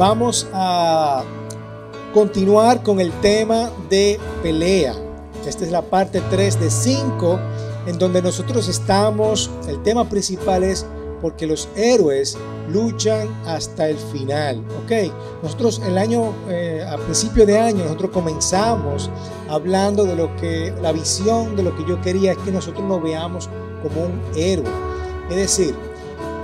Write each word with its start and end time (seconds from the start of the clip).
vamos 0.00 0.46
a 0.54 1.22
continuar 2.14 2.82
con 2.82 3.00
el 3.00 3.12
tema 3.20 3.70
de 3.90 4.18
pelea. 4.42 4.94
Esta 5.46 5.66
es 5.66 5.70
la 5.70 5.82
parte 5.82 6.22
3 6.30 6.58
de 6.58 6.70
5, 6.70 7.38
en 7.86 7.98
donde 7.98 8.22
nosotros 8.22 8.66
estamos, 8.68 9.50
el 9.68 9.82
tema 9.82 10.08
principal 10.08 10.64
es 10.64 10.86
porque 11.20 11.46
los 11.46 11.68
héroes 11.76 12.38
luchan 12.72 13.28
hasta 13.44 13.90
el 13.90 13.98
final. 13.98 14.64
Ok, 14.82 15.12
nosotros 15.42 15.82
el 15.86 15.98
año, 15.98 16.32
eh, 16.48 16.82
a 16.88 16.96
principio 16.96 17.44
de 17.44 17.58
año, 17.58 17.84
nosotros 17.84 18.10
comenzamos 18.10 19.10
hablando 19.50 20.06
de 20.06 20.16
lo 20.16 20.34
que, 20.36 20.72
la 20.80 20.92
visión 20.92 21.56
de 21.56 21.62
lo 21.62 21.76
que 21.76 21.84
yo 21.86 22.00
quería 22.00 22.32
es 22.32 22.38
que 22.38 22.50
nosotros 22.50 22.82
nos 22.84 23.02
veamos 23.02 23.50
como 23.82 24.06
un 24.06 24.22
héroe. 24.34 24.64
Es 25.28 25.36
decir, 25.36 25.74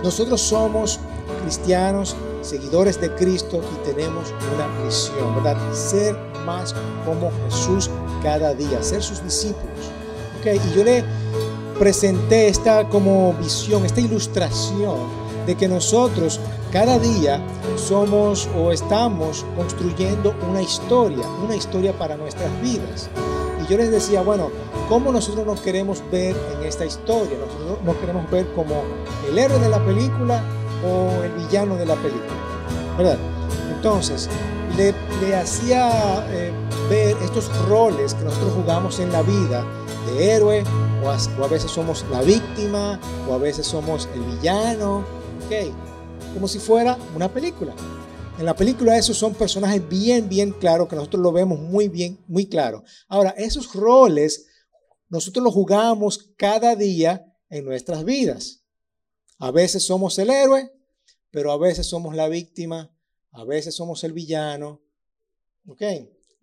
nosotros 0.02 0.43
somos 0.43 1.00
cristianos, 1.43 2.14
seguidores 2.46 3.00
de 3.00 3.10
Cristo 3.14 3.60
y 3.74 3.88
tenemos 3.88 4.32
una 4.54 4.68
misión, 4.84 5.34
¿verdad? 5.36 5.57
Ser 5.72 6.16
más 6.44 6.75
como 7.04 7.30
Jesús 7.44 7.90
cada 8.22 8.54
día, 8.54 8.82
ser 8.82 9.02
sus 9.02 9.22
discípulos. 9.22 9.90
Ok, 10.40 10.46
y 10.54 10.76
yo 10.76 10.85
le 10.85 11.04
presenté 11.79 12.48
esta 12.48 12.88
como 12.88 13.35
visión, 13.35 13.85
esta 13.85 14.00
ilustración 14.00 14.96
de 15.46 15.54
que 15.54 15.68
nosotros 15.68 16.40
cada 16.72 16.98
día 16.98 17.40
somos 17.76 18.49
o 18.57 18.72
estamos 18.72 19.44
construyendo 19.57 20.35
una 20.49 20.63
historia, 20.63 21.26
una 21.44 21.57
historia 21.57 21.96
para 21.96 22.16
nuestras 22.16 22.50
vidas. 22.60 23.08
Y 23.63 23.71
yo 23.71 23.76
les 23.76 23.90
decía, 23.90 24.22
bueno, 24.22 24.50
¿cómo 24.88 25.13
nosotros 25.13 25.46
nos 25.46 25.60
queremos 25.60 26.02
ver 26.10 26.36
en 26.57 26.66
esta 26.66 26.85
historia? 26.85 27.36
Nosotros 27.38 27.79
nos 27.85 27.96
queremos 27.96 28.30
ver 28.30 28.46
como 28.54 28.82
el 29.29 29.38
héroe 29.38 29.58
de 29.58 29.68
la 29.68 29.85
película 29.85 30.43
o 30.85 31.22
el 31.22 31.32
villano 31.32 31.76
de 31.76 31.86
la 31.86 31.94
película, 31.96 32.34
¿verdad? 32.97 33.19
Entonces, 33.75 34.28
le, 34.77 35.34
hacía 35.34 36.27
eh, 36.30 36.52
ver 36.91 37.16
estos 37.22 37.48
roles 37.66 38.14
que 38.14 38.24
nosotros 38.24 38.52
jugamos 38.55 39.00
en 39.00 39.12
la 39.12 39.22
vida 39.22 39.64
de 40.06 40.32
héroe, 40.32 40.64
o 41.02 41.10
a, 41.10 41.48
veces 41.48 41.70
somos 41.70 42.04
la 42.10 42.22
víctima, 42.22 43.00
o 43.28 43.34
a 43.34 43.38
veces 43.38 43.66
somos 43.66 44.08
el 44.14 44.22
villano, 44.22 44.98
¿ok? 45.47 45.72
Como 46.34 46.48
si 46.48 46.58
fuera 46.58 46.98
una 47.14 47.32
película. 47.32 47.74
En 48.38 48.44
la 48.44 48.54
película 48.54 48.98
esos 48.98 49.16
son 49.16 49.34
personajes 49.34 49.88
bien, 49.88 50.28
bien 50.28 50.52
claros, 50.52 50.88
que 50.88 50.97
nosotros 50.97 51.22
lo 51.22 51.32
vemos 51.32 51.58
muy 51.58 51.88
bien, 51.88 52.19
muy 52.27 52.47
claro. 52.47 52.82
Ahora, 53.08 53.30
esos 53.30 53.72
roles 53.72 54.47
nosotros 55.08 55.42
los 55.44 55.54
jugamos 55.54 56.32
cada 56.36 56.74
día 56.74 57.24
en 57.48 57.64
nuestras 57.64 58.04
vidas. 58.04 58.66
A 59.38 59.50
veces 59.50 59.84
somos 59.84 60.18
el 60.18 60.30
héroe, 60.30 60.72
pero 61.30 61.52
a 61.52 61.58
veces 61.58 61.86
somos 61.86 62.14
la 62.14 62.28
víctima, 62.28 62.94
a 63.32 63.44
veces 63.44 63.74
somos 63.74 64.02
el 64.04 64.12
villano, 64.12 64.82
¿ok? 65.66 65.82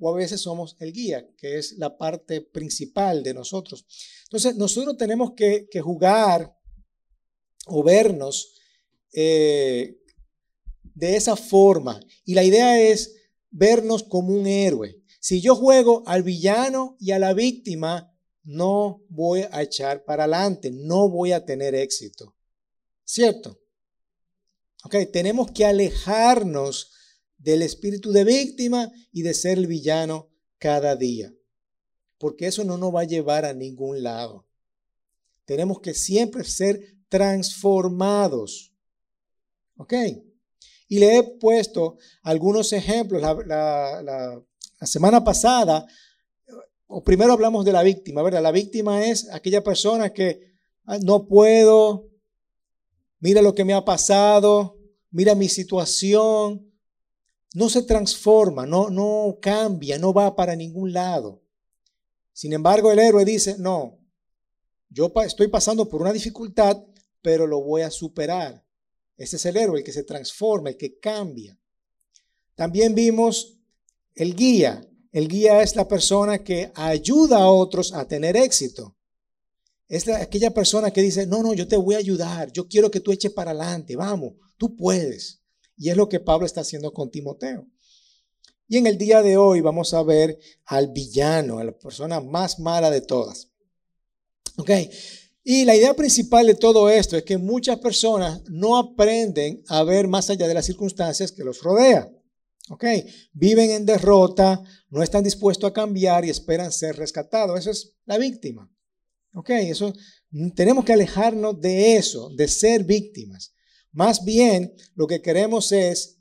o 0.03 0.09
a 0.09 0.17
veces 0.17 0.41
somos 0.41 0.75
el 0.79 0.91
guía, 0.91 1.25
que 1.37 1.57
es 1.57 1.77
la 1.77 1.97
parte 1.97 2.41
principal 2.41 3.23
de 3.23 3.33
nosotros. 3.33 3.85
Entonces, 4.25 4.57
nosotros 4.57 4.97
tenemos 4.97 5.31
que, 5.31 5.67
jugar 5.81 6.53
o 7.67 7.83
vernos 7.83 8.59
eh, 9.13 9.97
de 10.83 11.15
esa 11.15 11.37
forma. 11.37 12.01
Y 12.25 12.33
la 12.33 12.43
idea 12.43 12.81
es 12.81 13.15
vernos 13.49 14.03
como 14.03 14.33
un 14.33 14.45
héroe. 14.45 15.01
Si 15.21 15.39
yo 15.39 15.55
juego 15.55 16.03
al 16.05 16.21
villano 16.21 16.97
y 16.99 17.11
a 17.11 17.19
la 17.19 17.33
víctima, 17.33 18.13
no 18.43 19.05
voy 19.07 19.45
a 19.51 19.61
echar 19.61 20.03
para 20.03 20.25
adelante, 20.25 20.69
no 20.69 21.07
voy 21.07 21.31
a 21.31 21.45
tener 21.45 21.75
éxito. 21.75 22.32
¿Cierto? 23.13 23.61
Ok, 24.85 24.95
tenemos 25.11 25.51
que 25.51 25.65
alejarnos 25.65 26.91
del 27.37 27.61
espíritu 27.61 28.11
de 28.11 28.23
víctima 28.23 28.91
y 29.11 29.21
de 29.21 29.35
ser 29.35 29.59
el 29.59 29.67
villano 29.67 30.31
cada 30.57 30.95
día. 30.95 31.31
Porque 32.17 32.47
eso 32.47 32.63
no 32.63 32.75
nos 32.75 32.95
va 32.95 33.01
a 33.01 33.03
llevar 33.03 33.45
a 33.45 33.53
ningún 33.53 34.01
lado. 34.01 34.47
Tenemos 35.45 35.79
que 35.79 35.93
siempre 35.93 36.43
ser 36.43 36.97
transformados. 37.07 38.73
¿Ok? 39.77 39.93
Y 40.87 40.97
le 40.97 41.17
he 41.17 41.23
puesto 41.23 41.99
algunos 42.23 42.73
ejemplos. 42.73 43.21
La, 43.21 44.41
semana 44.81 45.23
pasada, 45.23 45.85
o 46.87 47.03
primero 47.03 47.33
hablamos 47.33 47.63
de 47.63 47.73
la 47.73 47.83
víctima, 47.83 48.23
¿verdad? 48.23 48.41
La 48.41 48.51
víctima 48.51 49.05
es 49.05 49.31
aquella 49.31 49.63
persona 49.63 50.11
que 50.11 50.55
ah, 50.85 50.97
no 50.97 51.27
puedo, 51.27 52.12
mira 53.23 53.41
lo 53.41 53.55
que 53.55 53.63
me 53.63 53.73
ha 53.73 53.85
pasado, 53.85 54.77
mira 55.09 55.33
mi 55.33 55.47
situación, 55.47 56.69
no 57.53 57.69
se 57.69 57.83
transforma, 57.83 58.65
no, 58.65 58.89
no 58.89 59.37
cambia, 59.41 59.97
no 59.97 60.13
va 60.13 60.35
para 60.35 60.57
ningún 60.57 60.91
lado. 60.91 61.41
Sin 62.33 62.51
embargo, 62.51 62.91
el 62.91 62.99
héroe 62.99 63.23
dice, 63.23 63.55
no, 63.57 63.97
yo 64.89 65.13
estoy 65.25 65.47
pasando 65.47 65.87
por 65.87 66.01
una 66.01 66.11
dificultad, 66.11 66.83
pero 67.21 67.47
lo 67.47 67.61
voy 67.61 67.83
a 67.83 67.91
superar. 67.91 68.61
Ese 69.15 69.37
es 69.37 69.45
el 69.45 69.55
héroe, 69.55 69.79
el 69.79 69.85
que 69.85 69.93
se 69.93 70.03
transforma, 70.03 70.71
el 70.71 70.77
que 70.77 70.99
cambia. 70.99 71.57
También 72.55 72.93
vimos 72.93 73.57
el 74.15 74.35
guía. 74.35 74.85
El 75.13 75.29
guía 75.29 75.61
es 75.61 75.77
la 75.77 75.87
persona 75.87 76.43
que 76.43 76.73
ayuda 76.75 77.37
a 77.37 77.51
otros 77.51 77.93
a 77.93 78.05
tener 78.05 78.35
éxito. 78.35 78.97
Es 79.93 80.07
aquella 80.07 80.51
persona 80.51 80.89
que 80.89 81.03
dice, 81.03 81.27
no, 81.27 81.43
no, 81.43 81.53
yo 81.53 81.67
te 81.67 81.77
voy 81.77 81.93
a 81.93 81.99
ayudar, 81.99 82.51
yo 82.51 82.67
quiero 82.67 82.89
que 82.89 82.99
tú 82.99 83.11
eches 83.11 83.31
para 83.31 83.51
adelante, 83.51 83.95
vamos, 83.95 84.33
tú 84.57 84.75
puedes. 84.75 85.43
Y 85.77 85.91
es 85.91 85.95
lo 85.95 86.09
que 86.09 86.19
Pablo 86.19 86.47
está 86.47 86.61
haciendo 86.61 86.91
con 86.91 87.11
Timoteo. 87.11 87.67
Y 88.67 88.77
en 88.77 88.87
el 88.87 88.97
día 88.97 89.21
de 89.21 89.37
hoy 89.37 89.61
vamos 89.61 89.93
a 89.93 90.01
ver 90.01 90.39
al 90.65 90.87
villano, 90.87 91.59
a 91.59 91.63
la 91.63 91.77
persona 91.77 92.19
más 92.19 92.57
mala 92.57 92.89
de 92.89 93.01
todas. 93.01 93.49
¿Ok? 94.57 94.71
Y 95.43 95.63
la 95.63 95.75
idea 95.75 95.93
principal 95.93 96.47
de 96.47 96.55
todo 96.55 96.89
esto 96.89 97.15
es 97.15 97.21
que 97.21 97.37
muchas 97.37 97.77
personas 97.77 98.41
no 98.49 98.77
aprenden 98.77 99.61
a 99.67 99.83
ver 99.83 100.07
más 100.07 100.27
allá 100.31 100.47
de 100.47 100.55
las 100.55 100.65
circunstancias 100.65 101.31
que 101.31 101.43
los 101.43 101.61
rodea. 101.61 102.11
¿Ok? 102.71 102.85
Viven 103.33 103.69
en 103.69 103.85
derrota, 103.85 104.59
no 104.89 105.03
están 105.03 105.23
dispuestos 105.23 105.69
a 105.69 105.73
cambiar 105.73 106.25
y 106.25 106.31
esperan 106.31 106.71
ser 106.71 106.95
rescatados. 106.95 107.59
Eso 107.59 107.69
es 107.69 107.93
la 108.05 108.17
víctima. 108.17 108.72
¿Ok? 109.33 109.49
Eso, 109.49 109.93
tenemos 110.55 110.85
que 110.85 110.93
alejarnos 110.93 111.59
de 111.59 111.95
eso, 111.95 112.29
de 112.35 112.47
ser 112.47 112.83
víctimas. 112.83 113.53
Más 113.91 114.23
bien, 114.23 114.73
lo 114.95 115.07
que 115.07 115.21
queremos 115.21 115.71
es, 115.71 116.19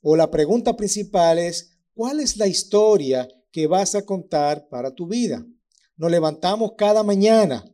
o 0.00 0.16
la 0.16 0.30
pregunta 0.30 0.76
principal 0.76 1.38
es, 1.38 1.78
¿cuál 1.94 2.20
es 2.20 2.36
la 2.36 2.46
historia 2.46 3.28
que 3.50 3.66
vas 3.66 3.94
a 3.94 4.04
contar 4.04 4.68
para 4.68 4.94
tu 4.94 5.06
vida? 5.08 5.44
Nos 5.96 6.10
levantamos 6.10 6.72
cada 6.76 7.02
mañana. 7.02 7.64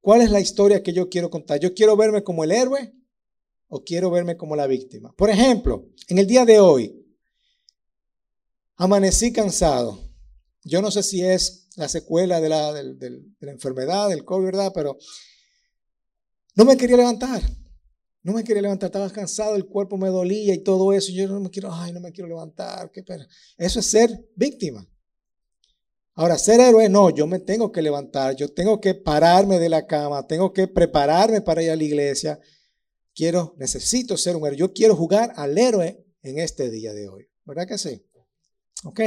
¿Cuál 0.00 0.22
es 0.22 0.30
la 0.30 0.40
historia 0.40 0.82
que 0.82 0.92
yo 0.92 1.08
quiero 1.08 1.30
contar? 1.30 1.60
¿Yo 1.60 1.74
quiero 1.74 1.96
verme 1.96 2.22
como 2.22 2.44
el 2.44 2.52
héroe 2.52 2.92
o 3.68 3.82
quiero 3.82 4.10
verme 4.10 4.36
como 4.36 4.54
la 4.54 4.66
víctima? 4.66 5.12
Por 5.16 5.30
ejemplo, 5.30 5.88
en 6.08 6.18
el 6.18 6.26
día 6.26 6.44
de 6.44 6.60
hoy, 6.60 7.04
amanecí 8.76 9.32
cansado. 9.32 10.05
Yo 10.66 10.82
no 10.82 10.90
sé 10.90 11.04
si 11.04 11.24
es 11.24 11.68
la 11.76 11.88
secuela 11.88 12.40
de 12.40 12.48
la, 12.48 12.74
enfermedad, 13.52 14.08
del 14.08 14.24
COVID, 14.24 14.46
¿verdad? 14.46 14.72
Pero 14.74 14.98
no 16.56 16.64
me 16.64 16.76
quería 16.76 16.96
levantar. 16.96 17.40
No 18.24 18.32
me 18.32 18.42
quería 18.42 18.62
levantar, 18.62 18.88
estaba 18.88 19.08
cansado, 19.10 19.54
el 19.54 19.66
cuerpo 19.66 19.96
me 19.96 20.08
dolía 20.08 20.52
y 20.52 20.64
todo 20.64 20.92
eso. 20.92 21.12
Yo 21.12 21.28
no 21.28 21.38
me 21.38 21.50
quiero, 21.50 21.72
ay, 21.72 21.92
no 21.92 22.00
me 22.00 22.10
quiero 22.10 22.26
levantar, 22.26 22.90
qué 22.90 23.04
pena. 23.04 23.28
Eso 23.56 23.78
es 23.78 23.86
ser 23.86 24.28
víctima. 24.34 24.84
Ahora, 26.14 26.36
ser 26.36 26.58
héroe, 26.58 26.88
no, 26.88 27.10
yo 27.10 27.28
me 27.28 27.38
tengo 27.38 27.70
que 27.70 27.82
levantar, 27.82 28.34
yo 28.34 28.52
tengo 28.52 28.80
que 28.80 28.94
pararme 28.94 29.60
de 29.60 29.68
la 29.68 29.86
cama, 29.86 30.26
tengo 30.26 30.52
que 30.52 30.66
prepararme 30.66 31.42
para 31.42 31.62
ir 31.62 31.70
a 31.70 31.76
la 31.76 31.84
iglesia. 31.84 32.40
Quiero, 33.14 33.54
necesito 33.58 34.16
ser 34.16 34.34
un 34.34 34.44
héroe. 34.46 34.58
Yo 34.58 34.72
quiero 34.72 34.96
jugar 34.96 35.32
al 35.36 35.56
héroe 35.56 36.04
en 36.22 36.40
este 36.40 36.70
día 36.70 36.92
de 36.92 37.08
hoy. 37.08 37.28
¿Verdad 37.44 37.68
que 37.68 37.78
sí? 37.78 38.04
Ok. 38.82 39.00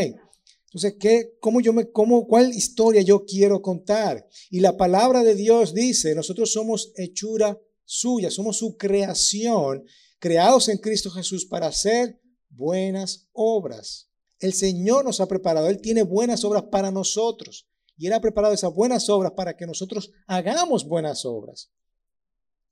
Entonces, 0.69 0.97
¿qué, 0.99 1.35
cómo 1.39 1.61
yo 1.61 1.73
me, 1.73 1.89
cómo, 1.91 2.27
¿cuál 2.27 2.53
historia 2.53 3.01
yo 3.01 3.25
quiero 3.25 3.61
contar? 3.61 4.27
Y 4.51 4.59
la 4.59 4.77
palabra 4.77 5.23
de 5.23 5.33
Dios 5.33 5.73
dice, 5.73 6.13
nosotros 6.13 6.51
somos 6.51 6.91
hechura 6.95 7.59
suya, 7.85 8.29
somos 8.29 8.57
su 8.57 8.77
creación, 8.77 9.83
creados 10.19 10.69
en 10.69 10.77
Cristo 10.77 11.09
Jesús 11.09 11.45
para 11.45 11.67
hacer 11.67 12.21
buenas 12.49 13.27
obras. 13.31 14.11
El 14.39 14.53
Señor 14.53 15.05
nos 15.05 15.19
ha 15.21 15.27
preparado, 15.27 15.69
Él 15.69 15.81
tiene 15.81 16.03
buenas 16.03 16.43
obras 16.43 16.63
para 16.71 16.91
nosotros 16.91 17.67
y 17.97 18.05
Él 18.05 18.13
ha 18.13 18.21
preparado 18.21 18.53
esas 18.53 18.73
buenas 18.73 19.09
obras 19.09 19.33
para 19.35 19.57
que 19.57 19.65
nosotros 19.65 20.11
hagamos 20.27 20.87
buenas 20.87 21.25
obras. 21.25 21.71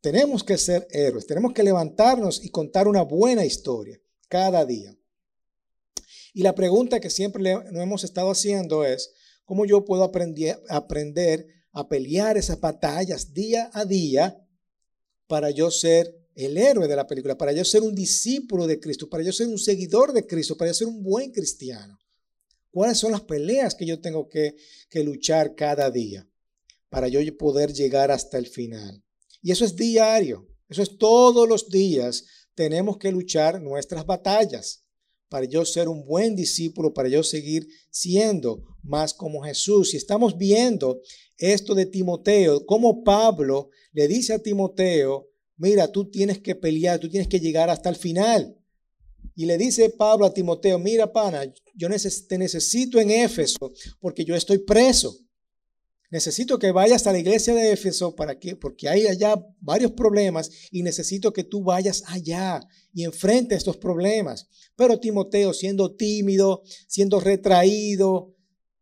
Tenemos 0.02 0.44
que 0.44 0.60
ser 0.60 0.88
héroes, 0.92 1.26
tenemos 1.26 1.52
que 1.54 1.64
levantarnos 1.64 2.46
y 2.46 2.50
contar 2.50 2.88
una 2.88 3.02
buena 3.02 3.44
historia 3.44 4.00
cada 4.30 4.66
día. 4.66 4.96
Y 6.34 6.44
la 6.44 6.56
pregunta 6.56 7.00
que 7.00 7.10
siempre 7.10 7.54
nos 7.54 7.82
hemos 7.82 8.04
estado 8.04 8.32
haciendo 8.32 8.84
es, 8.84 9.14
¿cómo 9.46 9.66
yo 9.66 9.86
puedo 9.86 10.04
aprender, 10.04 10.62
aprender 10.70 11.48
a 11.72 11.88
pelear 11.88 12.38
esas 12.38 12.60
batallas 12.60 13.34
día 13.34 13.70
a 13.74 13.86
día 13.86 14.38
para 15.28 15.52
yo 15.52 15.70
ser 15.70 16.16
el 16.36 16.58
héroe 16.58 16.88
de 16.88 16.96
la 16.96 17.08
película, 17.08 17.38
para 17.38 17.52
yo 17.52 17.66
ser 17.66 17.82
un 17.82 17.96
discípulo 17.96 18.68
de 18.68 18.80
Cristo, 18.80 19.10
para 19.10 19.24
yo 19.24 19.32
ser 19.32 19.48
un 19.48 19.58
seguidor 19.58 20.14
de 20.14 20.26
Cristo, 20.26 20.56
para 20.56 20.70
yo 20.70 20.76
ser 20.76 20.88
un 20.88 21.04
buen 21.04 21.32
cristiano. 21.32 21.98
¿Cuáles 22.70 23.00
son 23.00 23.12
las 23.12 23.22
peleas 23.22 23.74
que 23.74 23.86
yo 23.86 24.00
tengo 24.00 24.30
que, 24.30 24.56
que 24.90 25.04
luchar 25.04 25.56
cada 25.56 25.90
día 25.90 26.30
para 26.90 27.08
yo 27.08 27.20
poder 27.38 27.74
llegar 27.74 28.12
hasta 28.12 28.38
el 28.38 28.48
final? 28.48 29.04
Y 29.42 29.52
eso 29.52 29.66
es 29.66 29.76
diario, 29.76 30.48
eso 30.70 30.84
es 30.84 30.98
todos 30.98 31.48
los 31.48 31.70
días. 31.70 32.26
Tenemos 32.54 32.98
que 32.98 33.12
luchar 33.12 33.62
nuestras 33.62 34.06
batallas 34.06 34.87
para 35.30 35.46
yo 35.46 35.66
ser 35.66 35.90
un 35.90 36.06
buen 36.06 36.36
discípulo, 36.36 36.94
para 36.94 37.10
yo 37.10 37.24
seguir 37.24 37.68
siendo 37.90 38.64
más 38.84 39.14
como 39.14 39.42
Jesús. 39.42 39.94
Y 39.94 39.98
estamos 39.98 40.38
viendo 40.38 41.02
esto 41.38 41.76
de 41.76 41.86
Timoteo, 41.86 42.66
como 42.66 43.04
Pablo 43.04 43.70
le 43.92 44.08
dice 44.08 44.34
a 44.34 44.40
Timoteo, 44.40 45.30
mira, 45.58 45.92
tú 45.92 46.10
tienes 46.10 46.40
que 46.40 46.56
pelear, 46.56 47.00
tú 47.00 47.10
tienes 47.10 47.28
que 47.28 47.40
llegar 47.40 47.70
hasta 47.70 47.90
el 47.90 47.96
final. 47.96 48.58
Y 49.36 49.46
le 49.46 49.58
dice 49.58 49.90
Pablo 49.92 50.26
a 50.26 50.34
Timoteo, 50.34 50.80
mira, 50.80 51.12
pana, 51.12 51.44
yo 51.76 51.88
te 52.28 52.38
necesito 52.38 53.00
en 53.00 53.12
Éfeso 53.12 53.72
porque 54.00 54.26
yo 54.26 54.36
estoy 54.36 54.60
preso. 54.60 55.16
Necesito 56.10 56.58
que 56.58 56.72
vayas 56.72 57.06
a 57.06 57.12
la 57.12 57.20
iglesia 57.20 57.54
de 57.54 57.74
Éfeso 57.74 58.16
para 58.16 58.40
que, 58.40 58.56
porque 58.56 58.88
hay 58.88 59.08
allá 59.08 59.36
varios 59.60 59.92
problemas 59.92 60.50
y 60.72 60.82
necesito 60.82 61.34
que 61.34 61.44
tú 61.44 61.64
vayas 61.64 62.04
allá 62.08 62.62
y 62.94 63.04
enfrente 63.04 63.56
estos 63.56 63.76
problemas. 63.76 64.48
Pero 64.78 65.00
Timoteo, 65.00 65.54
siendo 65.54 65.96
tímido, 65.96 66.64
siendo 66.88 67.20
retraído, 67.20 68.36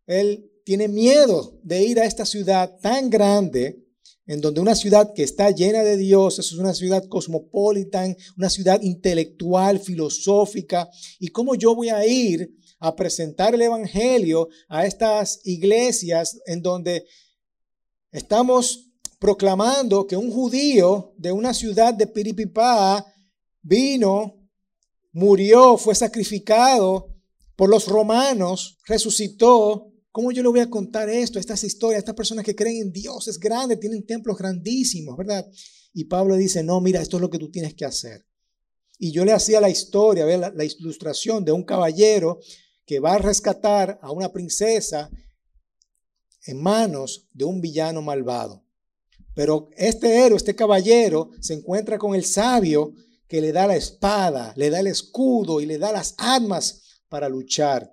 él 0.06 0.52
tiene 0.66 0.88
miedo 0.88 1.60
de 1.64 1.84
ir 1.84 2.00
a 2.00 2.06
esta 2.06 2.26
ciudad 2.26 2.78
tan 2.80 3.10
grande, 3.10 3.84
en 4.28 4.42
donde 4.42 4.62
una 4.62 4.76
ciudad 4.76 5.14
que 5.14 5.24
está 5.24 5.52
llena 5.52 5.84
de 5.84 5.98
Dios, 5.98 6.40
es 6.40 6.54
una 6.54 6.74
ciudad 6.74 7.08
cosmopolita, 7.08 8.06
una 8.38 8.50
ciudad 8.50 8.82
intelectual, 8.82 9.80
filosófica, 9.80 10.90
y 11.20 11.28
cómo 11.30 11.56
yo 11.56 11.76
voy 11.76 11.90
a 11.90 12.06
ir 12.06 12.56
a 12.80 12.96
presentar 12.96 13.54
el 13.54 13.62
Evangelio 13.62 14.50
a 14.68 14.86
estas 14.86 15.40
iglesias 15.44 16.40
en 16.46 16.62
donde 16.62 17.06
estamos 18.12 18.92
proclamando 19.20 20.06
que 20.06 20.18
un 20.18 20.32
judío 20.32 21.14
de 21.18 21.32
una 21.32 21.54
ciudad 21.54 21.94
de 21.94 22.08
Piripipá 22.08 23.06
vino, 23.62 24.48
murió, 25.12 25.78
fue 25.78 25.96
sacrificado 25.96 27.16
por 27.56 27.70
los 27.70 27.88
romanos, 27.88 28.78
resucitó. 28.86 29.92
¿Cómo 30.12 30.32
yo 30.32 30.44
le 30.44 30.50
voy 30.50 30.60
a 30.60 30.70
contar 30.70 31.10
esto, 31.10 31.40
estas 31.40 31.64
historias, 31.64 32.00
estas 32.00 32.16
personas 32.16 32.46
que 32.46 32.56
creen 32.56 32.84
en 32.84 32.92
Dios, 32.92 33.28
es 33.28 33.40
grande, 33.40 33.76
tienen 33.78 34.06
templos 34.06 34.38
grandísimos, 34.38 35.18
¿verdad? 35.18 35.46
Y 35.94 36.06
Pablo 36.06 36.36
dice, 36.36 36.64
no, 36.64 36.80
mira, 36.80 37.02
esto 37.02 37.18
es 37.18 37.22
lo 37.22 37.30
que 37.30 37.40
tú 37.40 37.50
tienes 37.50 37.74
que 37.74 37.86
hacer. 37.86 38.26
Y 38.98 39.12
yo 39.12 39.26
le 39.26 39.34
hacía 39.34 39.60
la 39.60 39.70
historia, 39.70 40.26
la, 40.26 40.52
la 40.52 40.64
ilustración 40.64 41.44
de 41.44 41.52
un 41.52 41.64
caballero 41.64 42.40
que 42.86 43.00
va 43.00 43.14
a 43.14 43.18
rescatar 43.18 44.00
a 44.02 44.12
una 44.12 44.32
princesa 44.32 45.10
en 46.46 46.62
manos 46.62 47.28
de 47.34 47.46
un 47.46 47.62
villano 47.62 48.02
malvado. 48.02 48.64
Pero 49.34 49.70
este 49.76 50.26
héroe, 50.26 50.38
este 50.38 50.56
caballero, 50.56 51.32
se 51.42 51.54
encuentra 51.56 51.98
con 51.98 52.16
el 52.16 52.24
sabio 52.24 52.94
que 53.28 53.42
le 53.42 53.52
da 53.52 53.68
la 53.68 53.76
espada, 53.76 54.54
le 54.56 54.70
da 54.70 54.80
el 54.80 54.88
escudo 54.88 55.60
y 55.60 55.66
le 55.66 55.78
da 55.78 55.92
las 55.92 56.16
armas 56.18 57.02
para 57.10 57.28
luchar. 57.28 57.92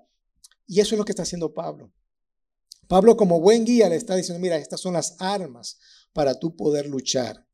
Y 0.67 0.81
eso 0.81 0.95
es 0.95 0.99
lo 0.99 1.05
que 1.05 1.12
está 1.12 1.23
haciendo 1.23 1.53
Pablo. 1.53 1.93
Pablo 2.87 3.17
como 3.17 3.41
buen 3.41 3.65
guía 3.65 3.88
le 3.88 3.97
está 3.97 4.15
diciendo, 4.15 4.41
mira, 4.41 4.56
estas 4.56 4.81
son 4.81 4.93
las 4.93 5.17
armas 5.19 5.79
para 6.12 6.38
tú 6.38 6.55
poder 6.55 6.87
luchar. 6.87 7.47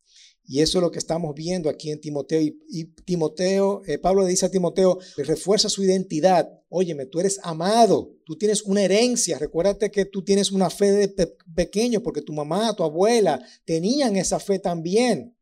Y 0.50 0.62
eso 0.62 0.78
es 0.78 0.82
lo 0.82 0.90
que 0.90 0.98
estamos 0.98 1.34
viendo 1.34 1.68
aquí 1.68 1.90
en 1.90 2.00
Timoteo. 2.00 2.40
Y, 2.40 2.84
Timoteo, 3.04 3.82
eh, 3.86 3.98
Pablo 3.98 4.22
le 4.22 4.30
dice 4.30 4.46
a 4.46 4.50
Timoteo, 4.50 4.98
refuerza 5.18 5.68
su 5.68 5.84
identidad. 5.84 6.48
Óyeme, 6.70 7.04
tú 7.04 7.20
eres 7.20 7.38
amado, 7.42 8.16
tú 8.24 8.38
tienes 8.38 8.62
una 8.62 8.82
herencia. 8.82 9.38
Recuérdate 9.38 9.90
que 9.90 10.06
tú 10.06 10.24
tienes 10.24 10.50
una 10.50 10.70
fe 10.70 10.90
de 10.90 11.36
pequeño 11.54 12.02
porque 12.02 12.22
tu 12.22 12.32
mamá, 12.32 12.74
tu 12.74 12.82
abuela 12.82 13.44
tenían 13.66 14.16
esa 14.16 14.40
fe 14.40 14.58
también. 14.58 15.36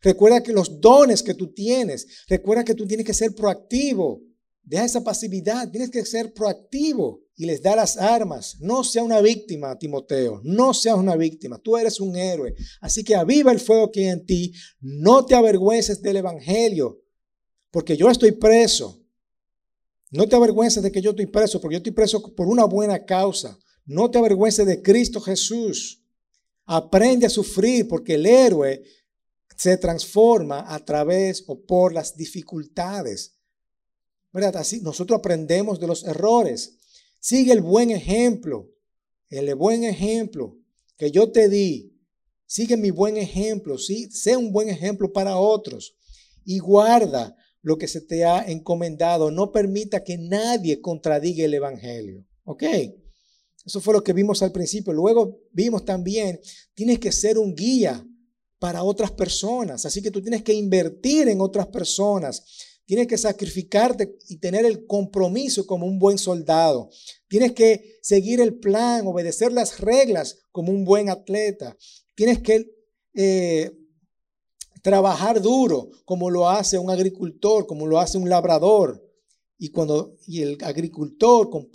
Recuerda 0.00 0.42
que 0.42 0.54
los 0.54 0.80
dones 0.80 1.22
que 1.22 1.34
tú 1.34 1.52
tienes, 1.52 2.24
recuerda 2.26 2.64
que 2.64 2.74
tú 2.74 2.86
tienes 2.86 3.04
que 3.04 3.14
ser 3.14 3.34
proactivo. 3.34 4.22
Deja 4.62 4.86
esa 4.86 5.04
pasividad, 5.04 5.70
tienes 5.70 5.90
que 5.90 6.04
ser 6.06 6.32
proactivo 6.32 7.25
y 7.36 7.44
les 7.46 7.62
da 7.62 7.76
las 7.76 7.96
armas. 7.96 8.56
No 8.60 8.82
sea 8.82 9.02
una 9.02 9.20
víctima, 9.20 9.78
Timoteo, 9.78 10.40
no 10.42 10.72
seas 10.72 10.96
una 10.96 11.16
víctima, 11.16 11.58
tú 11.58 11.76
eres 11.76 12.00
un 12.00 12.16
héroe. 12.16 12.54
Así 12.80 13.04
que 13.04 13.14
aviva 13.14 13.52
el 13.52 13.60
fuego 13.60 13.92
que 13.92 14.00
hay 14.00 14.06
en 14.06 14.26
ti, 14.26 14.52
no 14.80 15.24
te 15.24 15.34
avergüences 15.34 16.00
del 16.02 16.16
Evangelio, 16.16 17.02
porque 17.70 17.96
yo 17.96 18.10
estoy 18.10 18.32
preso. 18.32 19.02
No 20.10 20.26
te 20.28 20.36
avergüences 20.36 20.82
de 20.82 20.90
que 20.90 21.02
yo 21.02 21.10
estoy 21.10 21.26
preso, 21.26 21.60
porque 21.60 21.74
yo 21.74 21.78
estoy 21.78 21.92
preso 21.92 22.34
por 22.34 22.46
una 22.48 22.64
buena 22.64 23.04
causa. 23.04 23.58
No 23.84 24.10
te 24.10 24.18
avergüences 24.18 24.66
de 24.66 24.80
Cristo 24.80 25.20
Jesús. 25.20 26.02
Aprende 26.64 27.26
a 27.26 27.30
sufrir, 27.30 27.86
porque 27.86 28.14
el 28.14 28.24
héroe 28.24 28.82
se 29.56 29.76
transforma 29.76 30.72
a 30.72 30.84
través 30.84 31.44
o 31.46 31.60
por 31.60 31.92
las 31.92 32.16
dificultades. 32.16 33.36
¿verdad? 34.36 34.56
Así 34.56 34.82
nosotros 34.82 35.18
aprendemos 35.18 35.80
de 35.80 35.86
los 35.86 36.04
errores. 36.04 36.75
Sigue 37.26 37.54
el 37.54 37.60
buen 37.60 37.90
ejemplo, 37.90 38.70
el 39.30 39.52
buen 39.56 39.82
ejemplo 39.82 40.60
que 40.96 41.10
yo 41.10 41.32
te 41.32 41.48
di. 41.48 41.92
Sigue 42.46 42.76
mi 42.76 42.92
buen 42.92 43.16
ejemplo, 43.16 43.78
¿sí? 43.78 44.08
Sé 44.12 44.36
un 44.36 44.52
buen 44.52 44.68
ejemplo 44.68 45.12
para 45.12 45.36
otros 45.36 45.96
y 46.44 46.60
guarda 46.60 47.34
lo 47.62 47.78
que 47.78 47.88
se 47.88 48.00
te 48.00 48.24
ha 48.24 48.48
encomendado. 48.48 49.32
No 49.32 49.50
permita 49.50 50.04
que 50.04 50.16
nadie 50.16 50.80
contradiga 50.80 51.44
el 51.44 51.54
Evangelio. 51.54 52.24
¿Ok? 52.44 52.62
Eso 53.64 53.80
fue 53.80 53.94
lo 53.94 54.04
que 54.04 54.12
vimos 54.12 54.40
al 54.44 54.52
principio. 54.52 54.92
Luego 54.92 55.40
vimos 55.50 55.84
también, 55.84 56.38
tienes 56.74 57.00
que 57.00 57.10
ser 57.10 57.38
un 57.38 57.56
guía 57.56 58.06
para 58.60 58.84
otras 58.84 59.10
personas. 59.10 59.84
Así 59.84 60.00
que 60.00 60.12
tú 60.12 60.22
tienes 60.22 60.44
que 60.44 60.54
invertir 60.54 61.26
en 61.26 61.40
otras 61.40 61.66
personas. 61.66 62.44
Tienes 62.86 63.08
que 63.08 63.18
sacrificarte 63.18 64.16
y 64.28 64.36
tener 64.36 64.64
el 64.64 64.86
compromiso 64.86 65.66
como 65.66 65.86
un 65.86 65.98
buen 65.98 66.18
soldado. 66.18 66.88
Tienes 67.28 67.52
que 67.52 67.98
seguir 68.02 68.40
el 68.40 68.58
plan, 68.58 69.06
obedecer 69.06 69.52
las 69.52 69.80
reglas 69.80 70.38
como 70.52 70.72
un 70.72 70.84
buen 70.84 71.10
atleta. 71.10 71.76
Tienes 72.14 72.40
que 72.40 72.66
eh, 73.14 73.72
trabajar 74.82 75.42
duro 75.42 75.90
como 76.04 76.30
lo 76.30 76.48
hace 76.48 76.78
un 76.78 76.90
agricultor, 76.90 77.66
como 77.66 77.86
lo 77.86 77.98
hace 77.98 78.18
un 78.18 78.28
labrador. 78.28 79.02
Y 79.58 79.70
cuando 79.70 80.16
y 80.26 80.42
el 80.42 80.58
agricultor 80.62 81.50
con, 81.50 81.68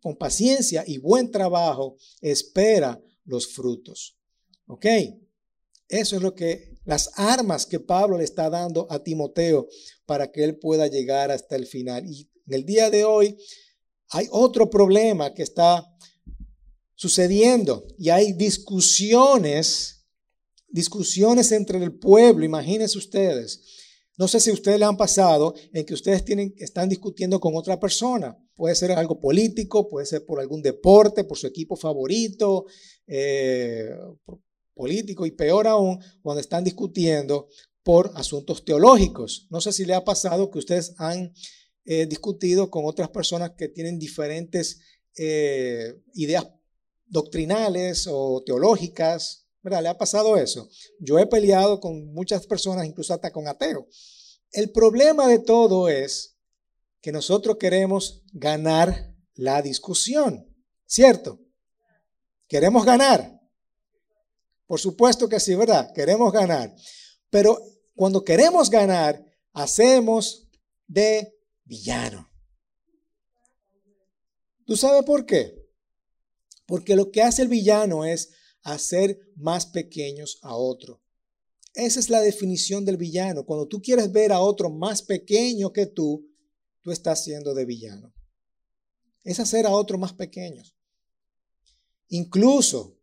con 0.00 0.16
paciencia 0.16 0.84
y 0.86 0.98
buen 0.98 1.30
trabajo 1.30 1.96
espera 2.20 3.02
los 3.24 3.48
frutos. 3.48 4.16
¿Ok? 4.66 4.86
Eso 5.88 6.16
es 6.16 6.22
lo 6.22 6.34
que, 6.34 6.76
las 6.84 7.10
armas 7.14 7.66
que 7.66 7.80
Pablo 7.80 8.18
le 8.18 8.24
está 8.24 8.50
dando 8.50 8.86
a 8.90 9.02
Timoteo 9.02 9.68
para 10.04 10.30
que 10.32 10.44
él 10.44 10.58
pueda 10.58 10.86
llegar 10.86 11.30
hasta 11.30 11.56
el 11.56 11.66
final. 11.66 12.06
Y 12.06 12.30
en 12.46 12.54
el 12.54 12.64
día 12.64 12.90
de 12.90 13.04
hoy 13.04 13.36
hay 14.10 14.26
otro 14.30 14.70
problema 14.70 15.34
que 15.34 15.42
está 15.42 15.84
sucediendo 16.94 17.86
y 17.98 18.08
hay 18.08 18.32
discusiones, 18.32 20.06
discusiones 20.68 21.52
entre 21.52 21.82
el 21.82 21.98
pueblo, 21.98 22.44
imagínense 22.44 22.98
ustedes. 22.98 23.62
No 24.18 24.28
sé 24.28 24.40
si 24.40 24.50
a 24.50 24.54
ustedes 24.54 24.78
le 24.78 24.86
han 24.86 24.96
pasado 24.96 25.54
en 25.72 25.84
que 25.84 25.92
ustedes 25.92 26.24
tienen, 26.24 26.54
están 26.56 26.88
discutiendo 26.88 27.38
con 27.38 27.54
otra 27.54 27.78
persona. 27.78 28.36
Puede 28.54 28.74
ser 28.74 28.92
algo 28.92 29.20
político, 29.20 29.88
puede 29.88 30.06
ser 30.06 30.24
por 30.24 30.40
algún 30.40 30.62
deporte, 30.62 31.24
por 31.24 31.36
su 31.36 31.46
equipo 31.46 31.76
favorito, 31.76 32.64
eh, 33.06 33.90
político 34.74 35.26
y 35.26 35.32
peor 35.32 35.66
aún 35.66 35.98
cuando 36.22 36.40
están 36.40 36.64
discutiendo 36.64 37.48
por 37.82 38.10
asuntos 38.14 38.64
teológicos. 38.64 39.46
No 39.50 39.60
sé 39.60 39.72
si 39.72 39.84
le 39.84 39.94
ha 39.94 40.04
pasado 40.04 40.50
que 40.50 40.58
ustedes 40.58 40.94
han 40.96 41.32
eh, 41.86 42.06
discutido 42.06 42.70
con 42.70 42.84
otras 42.84 43.08
personas 43.10 43.52
que 43.56 43.68
tienen 43.68 43.98
diferentes 43.98 44.80
eh, 45.16 45.94
ideas 46.14 46.46
doctrinales 47.06 48.08
o 48.10 48.42
teológicas. 48.44 49.44
¿Verdad? 49.62 49.82
¿Le 49.82 49.88
ha 49.88 49.98
pasado 49.98 50.36
eso? 50.36 50.68
Yo 51.00 51.18
he 51.18 51.26
peleado 51.26 51.80
con 51.80 52.12
muchas 52.12 52.46
personas, 52.46 52.86
incluso 52.86 53.14
hasta 53.14 53.32
con 53.32 53.48
ateos. 53.48 54.40
El 54.52 54.70
problema 54.70 55.26
de 55.26 55.40
todo 55.40 55.88
es 55.88 56.36
que 57.00 57.12
nosotros 57.12 57.56
queremos 57.58 58.22
ganar 58.32 59.14
la 59.34 59.62
discusión, 59.62 60.52
¿cierto? 60.86 61.40
Queremos 62.48 62.84
ganar. 62.84 63.40
Por 64.66 64.80
supuesto 64.80 65.28
que 65.28 65.40
sí, 65.40 65.54
¿verdad? 65.54 65.92
Queremos 65.92 66.32
ganar. 66.32 66.74
Pero 67.30 67.60
cuando 67.94 68.24
queremos 68.24 68.70
ganar, 68.70 69.24
hacemos 69.52 70.48
de 70.86 71.35
villano. 71.66 72.30
¿Tú 74.64 74.76
sabes 74.76 75.04
por 75.04 75.26
qué? 75.26 75.54
Porque 76.66 76.96
lo 76.96 77.10
que 77.10 77.22
hace 77.22 77.42
el 77.42 77.48
villano 77.48 78.04
es 78.04 78.32
hacer 78.62 79.20
más 79.36 79.66
pequeños 79.66 80.38
a 80.42 80.56
otro. 80.56 81.02
Esa 81.74 82.00
es 82.00 82.10
la 82.10 82.20
definición 82.20 82.84
del 82.84 82.96
villano. 82.96 83.44
Cuando 83.44 83.68
tú 83.68 83.80
quieres 83.80 84.10
ver 84.10 84.32
a 84.32 84.40
otro 84.40 84.70
más 84.70 85.02
pequeño 85.02 85.72
que 85.72 85.86
tú, 85.86 86.26
tú 86.82 86.90
estás 86.90 87.22
siendo 87.22 87.54
de 87.54 87.64
villano. 87.64 88.12
Es 89.22 89.38
hacer 89.38 89.66
a 89.66 89.70
otro 89.70 89.98
más 89.98 90.14
pequeños. 90.14 90.74
Incluso 92.08 92.98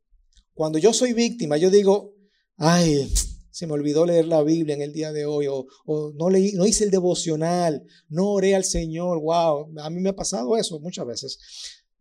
cuando 0.53 0.79
yo 0.79 0.93
soy 0.93 1.13
víctima, 1.13 1.57
yo 1.57 1.69
digo, 1.69 2.15
ay, 2.57 3.11
se 3.53 3.67
me 3.67 3.73
olvidó 3.73 4.03
leer 4.03 4.25
la 4.25 4.41
Biblia 4.41 4.73
en 4.73 4.81
el 4.81 4.93
día 4.93 5.11
de 5.11 5.27
hoy, 5.27 5.45
o, 5.47 5.67
no, 6.15 6.29
leí, 6.31 6.53
no 6.53 6.65
hice 6.65 6.85
el 6.85 6.89
devocional, 6.89 7.85
no 8.09 8.31
oré 8.31 8.55
al 8.55 8.63
Señor, 8.63 9.21
wow, 9.21 9.71
a 9.79 9.89
mí 9.91 10.01
me 10.01 10.09
ha 10.09 10.15
pasado 10.15 10.57
eso 10.57 10.79
muchas 10.79 11.05
veces. 11.05 11.39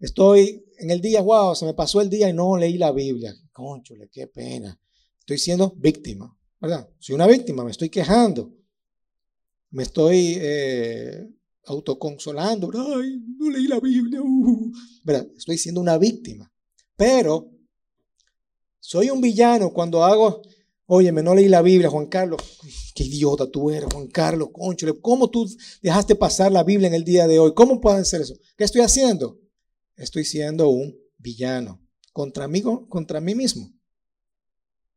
Estoy 0.00 0.64
en 0.78 0.90
el 0.90 1.02
día, 1.02 1.21
wow, 1.21 1.54
se 1.54 1.66
me 1.66 1.75
pasó 1.75 2.00
el 2.00 2.09
día 2.09 2.30
y 2.30 2.32
no 2.32 2.56
leí 2.56 2.78
la 2.78 2.90
Biblia. 2.90 3.35
Qué 4.11 4.26
pena. 4.28 4.80
Estoy 5.18 5.37
siendo 5.37 5.75
víctima, 5.76 6.35
¿verdad? 6.59 6.88
Soy 6.99 7.14
una 7.14 7.26
víctima, 7.26 7.64
me 7.64 7.71
estoy 7.71 7.90
quejando. 7.90 8.50
Me 9.71 9.82
estoy 9.82 10.38
eh, 10.40 11.28
autoconsolando. 11.66 12.71
Ay, 12.75 13.21
no 13.38 13.50
leí 13.50 13.66
la 13.68 13.78
Biblia. 13.78 14.23
Uh, 14.23 14.73
¿verdad? 15.04 15.28
Estoy 15.37 15.59
siendo 15.59 15.82
una 15.82 15.99
víctima. 15.99 16.50
Pero 16.97 17.50
soy 18.80 19.11
un 19.11 19.21
villano 19.21 19.71
cuando 19.73 20.02
hago, 20.02 20.42
óyeme, 20.94 21.22
no 21.22 21.34
leí 21.34 21.49
la 21.49 21.62
Biblia, 21.62 21.88
Juan 21.88 22.06
Carlos. 22.06 22.42
Qué 22.94 23.04
idiota 23.04 23.50
tú 23.50 23.70
eres, 23.70 23.88
Juan 23.90 24.08
Carlos, 24.08 24.50
conchole. 24.52 25.00
¿Cómo 25.00 25.30
tú 25.30 25.49
dejaste 25.80 26.14
pasar 26.14 26.52
la 26.52 26.64
Biblia 26.64 26.88
en 26.88 26.94
el 26.94 27.04
día 27.04 27.26
de 27.26 27.38
hoy? 27.38 27.54
¿Cómo 27.54 27.80
puedes 27.80 28.02
hacer 28.02 28.20
eso? 28.20 28.34
¿Qué 28.56 28.64
estoy 28.64 28.82
haciendo? 28.82 29.38
estoy 29.96 30.25
siendo 30.25 30.68
un 30.68 30.94
villano 31.18 31.80
contra 32.12 32.49
mí, 32.49 32.62
contra 32.62 33.20
mí 33.20 33.34
mismo. 33.34 33.72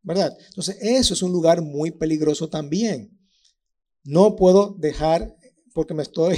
¿Verdad? 0.02 0.38
Entonces, 0.50 0.78
eso 0.82 1.14
es 1.14 1.22
un 1.22 1.32
lugar 1.32 1.62
muy 1.62 1.92
peligroso 1.92 2.50
también. 2.50 3.18
No 4.04 4.36
puedo 4.36 4.76
dejar, 4.78 5.36
porque 5.74 5.94
me 5.94 6.04
estoy, 6.04 6.36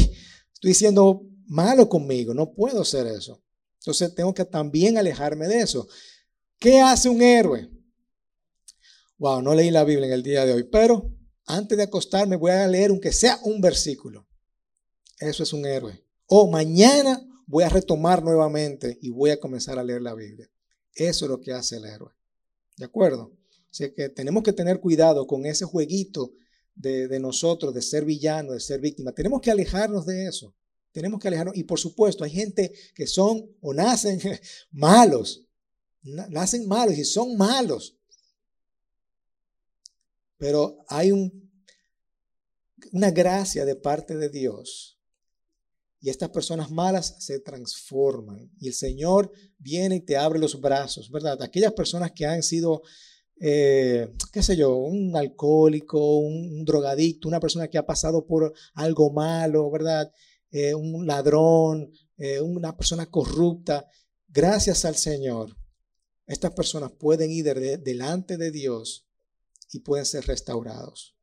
estoy 0.54 0.74
siendo 0.74 1.24
malo 1.48 1.90
conmigo, 1.90 2.34
no 2.34 2.54
puedo 2.54 2.82
hacer 2.82 3.08
eso. 3.08 3.42
Entonces, 3.80 4.14
tengo 4.14 4.34
que 4.34 4.46
también 4.46 4.98
alejarme 4.98 5.48
de 5.48 5.62
eso. 5.62 5.88
¿Qué 6.60 6.80
hace 6.80 7.10
un 7.10 7.22
héroe? 7.22 7.70
Wow, 9.20 9.42
no 9.42 9.56
leí 9.56 9.72
la 9.72 9.84
Biblia 9.84 10.08
en 10.08 10.14
el 10.14 10.24
día 10.24 10.46
de 10.46 10.54
hoy, 10.54 10.64
pero 10.64 11.12
antes 11.46 11.78
de 11.78 11.86
acostarme 11.86 12.36
voy 12.36 12.52
a 12.52 12.68
leer 12.68 12.92
aunque 12.92 13.12
sea 13.12 13.40
un 13.44 13.60
versículo. 13.62 14.28
Eso 15.20 15.44
es 15.44 15.54
un 15.54 15.66
héroe. 15.66 16.04
O 16.28 16.50
mañana 16.52 17.26
voy 17.48 17.64
a 17.64 17.70
retomar 17.70 18.24
nuevamente 18.24 19.00
y 19.02 19.10
voy 19.10 19.32
a 19.32 19.40
comenzar 19.40 19.80
a 19.80 19.84
leer 19.84 20.02
la 20.02 20.14
Biblia. 20.14 20.48
Eso 20.94 21.26
es 21.26 21.30
lo 21.32 21.42
que 21.42 21.52
hace 21.52 21.78
el 21.78 21.86
héroe. 21.86 22.12
¿De 22.78 22.86
acuerdo? 22.86 23.34
Así 23.72 23.92
que 23.96 24.10
tenemos 24.10 24.44
que 24.44 24.54
tener 24.54 24.80
cuidado 24.80 25.26
con 25.26 25.46
ese 25.46 25.66
jueguito 25.66 26.34
de, 26.76 27.20
nosotros, 27.20 27.74
de 27.74 27.82
ser 27.82 28.06
villano, 28.06 28.52
de 28.52 28.60
ser 28.60 28.80
víctima. 28.80 29.12
Tenemos 29.14 29.42
que 29.42 29.50
alejarnos 29.50 30.06
de 30.06 30.28
eso. 30.28 30.56
Tenemos 30.92 31.20
que 31.20 31.28
alejarnos. 31.28 31.58
Y 31.58 31.64
por 31.64 31.80
supuesto, 31.80 32.24
hay 32.24 32.32
gente 32.32 32.72
que 32.94 33.08
son 33.08 33.50
o 33.62 33.74
nacen 33.74 34.20
malos. 34.72 35.48
Nacen 36.04 36.68
malos 36.68 36.98
y 36.98 37.04
son 37.04 37.36
malos. 37.36 37.98
Pero 40.38 40.86
hay 40.88 41.12
un, 41.12 41.52
una 42.92 43.12
gracia 43.12 43.66
de 43.66 43.76
parte 43.76 44.16
de 44.16 44.30
Dios 44.30 44.98
y 46.00 46.10
estas 46.10 46.30
personas 46.30 46.70
malas 46.70 47.16
se 47.20 47.40
transforman. 47.40 48.52
Y 48.60 48.68
el 48.68 48.74
Señor 48.74 49.32
viene 49.58 49.96
y 49.98 50.02
te 50.02 50.18
abre 50.18 50.40
los 50.40 50.60
brazos, 50.62 51.10
¿verdad? 51.12 51.42
Aquellas 51.42 51.74
personas 51.74 52.12
que 52.12 52.26
han 52.26 52.44
sido, 52.44 52.84
eh, 53.40 54.14
qué 54.32 54.44
sé 54.44 54.56
yo, 54.56 54.76
un 54.76 55.16
alcohólico, 55.16 56.18
un, 56.20 56.64
drogadicto, 56.66 57.28
una 57.28 57.40
persona 57.40 57.68
que 57.68 57.78
ha 57.78 57.86
pasado 57.86 58.26
por 58.26 58.54
algo 58.76 59.12
malo, 59.12 59.72
¿verdad? 59.72 60.12
Eh, 60.52 60.76
un 60.76 61.06
ladrón, 61.08 61.92
eh, 62.18 62.40
una 62.42 62.78
persona 62.78 63.08
corrupta. 63.08 63.88
Gracias 64.28 64.86
al 64.86 64.96
Señor, 64.96 65.58
estas 66.28 66.52
personas 66.52 66.92
pueden 66.92 67.32
ir 67.32 67.46
delante 67.80 68.38
de 68.38 68.52
Dios 68.52 69.07
y 69.72 69.80
pueden 69.80 70.06
ser 70.06 70.26
restaurados. 70.26 71.16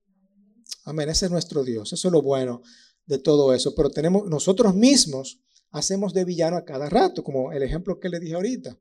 Amén, 0.85 1.09
ese 1.09 1.27
es 1.27 1.33
nuestro 1.33 1.65
Dios, 1.65 1.93
eso 1.93 2.09
es 2.09 2.13
lo 2.13 2.23
bueno 2.23 2.63
de 3.07 3.19
todo 3.19 3.55
eso, 3.55 3.75
pero 3.75 3.91
tenemos 3.91 4.29
nosotros 4.29 4.75
mismos 4.75 5.41
hacemos 5.75 6.15
de 6.15 6.25
villano 6.25 6.57
a 6.57 6.65
cada 6.65 6.89
rato, 6.89 7.25
como 7.25 7.53
el 7.53 7.63
ejemplo 7.63 7.99
que 7.99 8.09
le 8.09 8.21
dije 8.21 8.35
ahorita. 8.35 8.79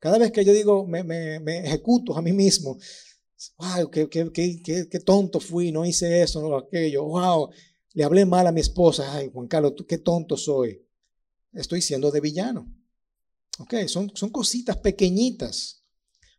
Cada 0.00 0.18
vez 0.18 0.32
que 0.32 0.44
yo 0.44 0.52
digo, 0.52 0.86
me, 0.86 1.02
me, 1.04 1.58
ejecuto 1.58 2.16
a 2.16 2.22
mí 2.22 2.32
mismo, 2.32 2.76
wow, 3.56 3.88
qué, 3.90 4.08
qué, 4.08 4.30
qué, 4.32 4.88
qué, 4.90 5.00
tonto 5.00 5.38
fui, 5.38 5.70
no 5.70 5.86
hice 5.86 6.22
eso, 6.22 6.42
no 6.42 6.56
aquello, 6.56 7.04
wow, 7.04 7.50
le 7.92 8.04
hablé 8.04 8.26
mal 8.26 8.46
a 8.48 8.52
mi 8.52 8.60
esposa, 8.60 9.14
ay, 9.14 9.30
Juan 9.32 9.46
Carlos, 9.46 9.74
qué 9.88 9.98
tonto 9.98 10.36
soy. 10.36 10.84
Estoy 11.52 11.80
siendo 11.80 12.10
de 12.10 12.20
villano. 12.20 12.68
Ok, 13.60 13.74
son, 13.86 14.10
son 14.14 14.30
cositas 14.30 14.76
pequeñitas, 14.78 15.84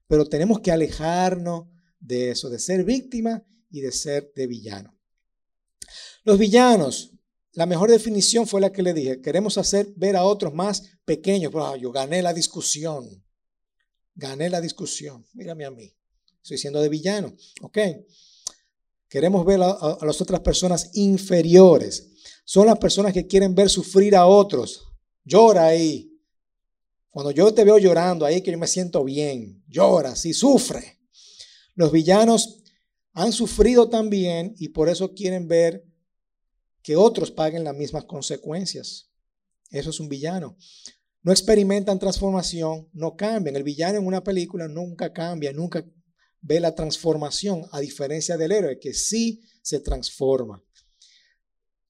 pero 0.08 0.28
tenemos 0.28 0.60
que 0.60 0.72
alejarnos 0.72 1.68
de 2.00 2.32
eso, 2.32 2.50
de 2.50 2.60
ser 2.60 2.84
víctima 2.84 3.46
y 3.70 3.82
de 3.82 3.92
ser 3.92 4.32
de 4.36 4.48
villano. 4.48 4.98
Los 6.24 6.40
villanos, 6.40 7.12
la 7.56 7.66
mejor 7.66 7.90
definición 7.90 8.48
fue 8.48 8.60
la 8.60 8.72
que 8.72 8.84
le 8.84 8.94
dije. 8.94 9.22
Queremos 9.22 9.58
hacer 9.58 9.94
ver 9.96 10.16
a 10.16 10.26
otros 10.26 10.54
más 10.54 10.84
pequeños. 11.06 11.54
yo 11.80 11.92
gané 11.92 12.22
la 12.22 12.34
discusión. 12.34 13.24
Gané 14.14 14.50
la 14.50 14.60
discusión. 14.60 15.26
Mírame 15.34 15.66
a 15.66 15.72
mí. 15.72 15.96
Estoy 16.42 16.58
siendo 16.58 16.82
de 16.82 16.90
villano. 16.90 17.34
¿Ok? 17.62 17.78
Queremos 19.08 19.46
ver 19.46 19.62
a, 19.62 19.98
las 20.02 20.20
otras 20.20 20.42
personas 20.42 20.90
inferiores. 20.94 22.12
Son 22.44 22.66
las 22.66 22.78
personas 22.78 23.14
que 23.14 23.26
quieren 23.26 23.56
ver 23.56 23.70
sufrir 23.70 24.16
a 24.16 24.26
otros. 24.26 24.84
Llora 25.24 25.68
ahí. 25.68 26.12
Cuando 27.10 27.32
yo 27.32 27.54
te 27.54 27.64
veo 27.64 27.78
llorando, 27.78 28.26
ahí 28.26 28.42
que 28.42 28.52
yo 28.52 28.58
me 28.58 28.68
siento 28.68 29.04
bien. 29.06 29.64
Llora, 29.68 30.16
sí, 30.18 30.34
sufre. 30.34 30.95
Los 31.76 31.92
villanos 31.92 32.64
han 33.14 33.32
sufrido 33.32 33.90
también 33.90 34.56
y 34.58 34.70
por 34.70 34.90
eso 34.90 35.14
quieren 35.14 35.48
ver 35.48 35.86
que 36.82 36.96
otros 36.96 37.32
paguen 37.32 37.64
las 37.64 37.76
mismas 37.76 38.06
consecuencias. 38.06 39.12
Eso 39.70 39.90
es 39.90 40.00
un 40.00 40.10
villano. 40.10 40.58
No 41.22 41.32
experimentan 41.32 42.00
transformación, 42.00 42.90
no 42.94 43.16
cambian. 43.16 43.56
El 43.56 43.64
villano 43.64 43.98
en 43.98 44.06
una 44.06 44.24
película 44.24 44.68
nunca 44.68 45.12
cambia, 45.12 45.52
nunca 45.52 45.86
ve 46.42 46.60
la 46.60 46.76
transformación, 46.76 47.66
a 47.72 47.80
diferencia 47.80 48.38
del 48.38 48.52
héroe, 48.52 48.80
que 48.80 48.94
sí 48.94 49.42
se 49.64 49.80
transforma. 49.80 50.64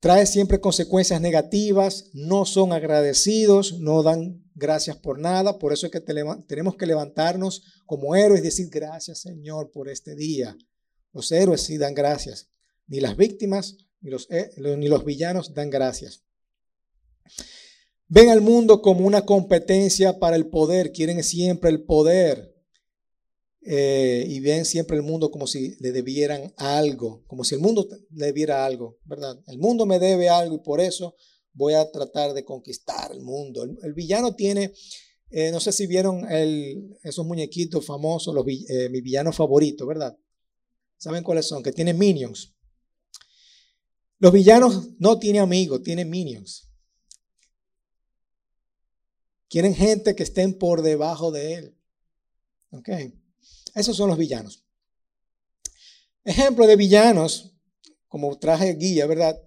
Trae 0.06 0.28
siempre 0.28 0.62
consecuencias 0.62 1.20
negativas, 1.20 2.12
no 2.14 2.46
son 2.46 2.74
agradecidos, 2.74 3.80
no 3.80 4.04
dan 4.04 4.46
gracias 4.54 4.98
por 4.98 5.18
nada. 5.18 5.58
Por 5.58 5.74
eso 5.74 5.88
es 5.88 5.92
que 5.92 6.00
tenemos 6.00 6.76
que 6.76 6.86
levantarnos 6.86 7.82
como 7.88 8.16
héroes 8.16 8.42
y 8.42 8.44
decir 8.44 8.70
gracias 8.70 9.22
Señor 9.22 9.72
por 9.72 9.90
este 9.90 10.14
día. 10.14 10.56
Los 11.12 11.32
héroes 11.32 11.62
sí 11.62 11.80
dan 11.80 11.96
gracias, 11.96 12.52
ni 12.86 13.00
las 13.00 13.18
víctimas 13.18 13.78
eh, 14.30 14.52
ni 14.78 14.88
los, 14.90 15.06
villanos 15.06 15.56
dan 15.56 15.72
gracias. 15.72 16.24
Ven 18.08 18.30
al 18.30 18.42
mundo 18.42 18.84
como 18.84 19.08
una 19.08 19.26
competencia 19.26 20.20
para 20.20 20.36
el 20.36 20.50
poder, 20.50 20.92
quieren 20.92 21.24
siempre 21.24 21.72
el 21.72 21.84
poder. 21.84 22.55
Eh, 23.68 24.24
y 24.28 24.42
ven 24.42 24.64
siempre 24.64 24.96
el 24.96 25.02
mundo 25.02 25.32
como 25.32 25.48
si 25.48 25.76
le 25.80 25.92
debieran 25.92 26.54
algo, 26.56 27.24
como 27.26 27.44
si 27.44 27.56
el 27.56 27.62
mundo 27.62 27.88
le 28.12 28.28
debiera 28.28 28.64
algo, 28.64 29.00
¿verdad? 29.06 29.42
El 29.48 29.58
mundo 29.58 29.88
me 29.88 29.98
debe 29.98 30.30
algo 30.30 30.58
y 30.58 30.60
por 30.60 30.80
eso 30.80 31.16
voy 31.52 31.74
a 31.74 31.90
tratar 31.90 32.34
de 32.36 32.46
conquistar 32.46 33.12
el 33.12 33.22
mundo. 33.22 33.64
El, 33.64 33.94
villano 33.96 34.36
tiene, 34.36 34.72
eh, 35.32 35.50
no 35.52 35.60
sé 35.60 35.72
si 35.72 35.88
vieron 35.88 36.28
esos 37.02 37.26
muñequitos 37.26 37.84
famosos, 37.84 38.36
los, 38.36 38.46
mi 38.46 39.02
villano 39.02 39.34
favorito, 39.34 39.88
¿verdad? 39.88 40.16
¿Saben 40.98 41.24
cuáles 41.24 41.48
son? 41.48 41.64
Que 41.64 41.72
tienen 41.72 41.98
minions. 41.98 42.54
Los 44.20 44.32
villanos 44.32 44.90
no 45.00 45.18
tienen 45.18 45.42
amigos, 45.42 45.82
tienen 45.82 46.08
minions. 46.08 46.70
Quieren 49.50 49.74
gente 49.74 50.16
que 50.16 50.24
estén 50.24 50.56
por 50.56 50.84
debajo 50.84 51.32
de 51.32 51.54
él. 51.56 51.78
¿Ok? 52.70 52.90
Esos 53.76 53.96
son 53.98 54.10
los 54.10 54.18
villanos. 54.18 54.64
Ejemplo 56.24 56.66
de 56.66 56.76
villanos, 56.76 57.54
como 58.08 58.40
traje 58.40 58.74
guía, 58.74 59.06
¿verdad? 59.06 59.40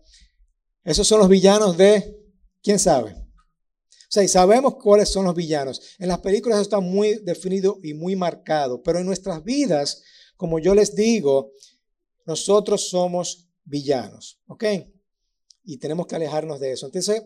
Esos 0.85 1.08
son 1.08 1.18
los 1.18 1.28
villanos 1.28 1.76
de, 1.76 2.16
¿quién 2.62 2.78
sabe? 2.78 3.12
O 3.12 4.11
sea, 4.11 4.23
y 4.23 4.28
sabemos 4.28 4.76
cuáles 4.76 5.08
son 5.08 5.25
los 5.25 5.35
villanos. 5.35 5.97
En 5.99 6.08
las 6.08 6.20
películas 6.20 6.61
está 6.61 6.80
muy 6.80 7.14
definido 7.25 7.78
y 7.82 7.94
muy 7.94 8.16
marcado, 8.16 8.82
pero 8.82 8.99
en 8.99 9.06
nuestras 9.06 9.42
vidas, 9.42 10.02
como 10.37 10.58
yo 10.58 10.75
les 10.75 10.94
digo, 10.94 11.52
nosotros 12.26 12.88
somos 12.88 13.49
villanos, 13.64 14.40
¿ok? 14.47 14.64
Y 15.64 15.78
tenemos 15.78 16.06
que 16.06 16.16
alejarnos 16.16 16.61
de 16.61 16.73
eso. 16.73 16.87
Entonces, 16.87 17.23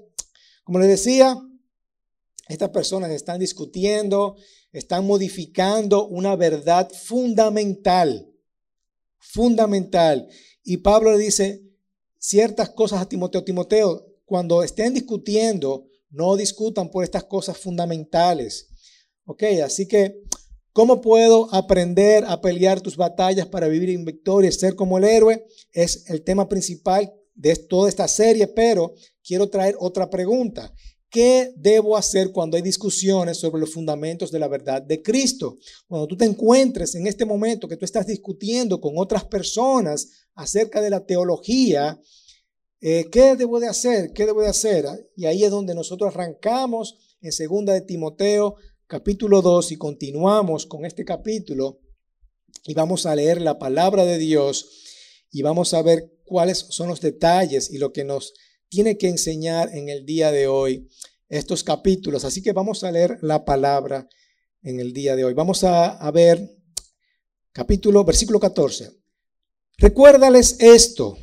como 0.65 0.79
les 0.79 0.89
decía, 0.89 1.37
estas 2.49 2.71
personas 2.71 3.11
están 3.11 3.39
discutiendo, 3.39 4.37
están 4.73 5.07
modificando 5.07 6.07
una 6.09 6.35
verdad 6.35 6.91
fundamental, 6.91 8.33
fundamental. 9.19 10.29
Y 10.65 10.79
Pablo 10.79 11.13
le 11.13 11.19
dice 11.19 11.63
ciertas 12.19 12.71
cosas 12.71 13.03
a 13.03 13.09
Timoteo. 13.09 13.45
Timoteo, 13.45 14.07
cuando 14.25 14.63
estén 14.63 14.95
discutiendo, 14.95 15.87
no 16.11 16.37
discutan 16.37 16.91
por 16.91 17.05
estas 17.05 17.25
cosas 17.25 17.59
fundamentales. 17.59 18.69
Ok, 19.25 19.43
así 19.65 19.87
que, 19.87 20.23
¿cómo 20.73 21.01
puedo 21.01 21.53
aprender 21.55 22.25
a 22.27 22.41
pelear 22.41 22.81
tus 22.81 22.97
batallas 22.97 23.47
para 23.47 23.69
vivir 23.69 23.91
en 23.91 24.05
victoria 24.05 24.49
y 24.49 24.53
ser 24.53 24.75
como 24.75 24.99
el 24.99 25.05
héroe? 25.05 25.47
Es 25.73 26.09
el 26.09 26.23
tema 26.23 26.49
principal 26.49 27.13
de 27.35 27.57
toda 27.57 27.89
esta 27.89 28.09
serie, 28.09 28.47
pero 28.47 28.95
quiero 29.23 29.49
traer 29.49 29.77
otra 29.79 30.11
pregunta. 30.11 30.73
¿Qué 31.13 31.53
debo 31.57 31.99
hacer 31.99 32.33
cuando 32.33 32.57
hay 32.57 32.63
discusiones 32.63 33.37
sobre 33.37 33.61
los 33.61 33.75
fundamentos 33.75 34.33
de 34.33 34.39
la 34.39 34.49
verdad 34.49 34.81
de 34.81 35.03
Cristo? 35.03 35.59
Cuando 35.87 36.07
tú 36.07 36.17
te 36.17 36.25
encuentres 36.25 36.95
en 36.95 37.07
este 37.07 37.27
momento 37.27 37.69
que 37.69 37.77
tú 37.77 37.85
estás 37.85 38.07
discutiendo 38.07 38.81
con 38.81 38.95
otras 38.97 39.27
personas 39.27 40.09
acerca 40.35 40.81
de 40.81 40.89
la 40.89 41.05
teología, 41.05 42.01
eh, 42.81 43.11
¿qué 43.13 43.37
debo 43.37 43.61
de 43.61 43.69
hacer? 43.69 44.15
¿Qué 44.15 44.25
debo 44.25 44.41
de 44.41 44.49
hacer? 44.49 44.87
Y 45.15 45.27
ahí 45.27 45.45
es 45.45 45.51
donde 45.51 45.75
nosotros 45.75 46.15
arrancamos 46.15 46.97
en 47.21 47.33
segunda 47.33 47.75
de 47.75 47.83
Timoteo 47.83 48.57
capítulo 48.87 49.43
2 49.43 49.73
y 49.73 49.77
continuamos 49.77 50.65
con 50.65 50.87
este 50.87 51.05
capítulo 51.05 51.79
y 52.65 52.73
vamos 52.73 53.05
a 53.05 53.15
leer 53.15 53.43
la 53.43 53.59
palabra 53.59 54.07
de 54.07 54.17
Dios 54.17 55.27
y 55.31 55.43
vamos 55.43 55.75
a 55.75 55.83
ver 55.83 56.11
cuáles 56.25 56.67
son 56.71 56.89
los 56.89 57.03
detalles 57.03 57.71
y 57.71 57.77
lo 57.77 57.93
que 57.93 58.05
nos 58.05 58.33
tiene 58.73 58.97
que 58.97 59.07
enseñar 59.07 59.69
en 59.77 59.91
el 59.91 60.07
día 60.07 60.33
de 60.33 60.47
hoy 60.47 60.89
estos 61.29 61.63
capítulos. 61.63 62.25
Así 62.25 62.43
que 62.43 62.53
vamos 62.53 62.83
a 62.83 62.91
leer 62.91 63.19
la 63.21 63.45
palabra 63.45 64.09
en 64.63 64.81
el 64.81 64.95
día 64.95 65.15
de 65.15 65.27
hoy. 65.27 65.35
Vamos 65.35 65.63
a, 65.63 66.11
ver 66.11 66.57
capítulo, 67.53 68.03
versículo 68.03 68.41
14. 68.41 68.91
Recuérdales 69.77 70.57
esto, 70.59 71.19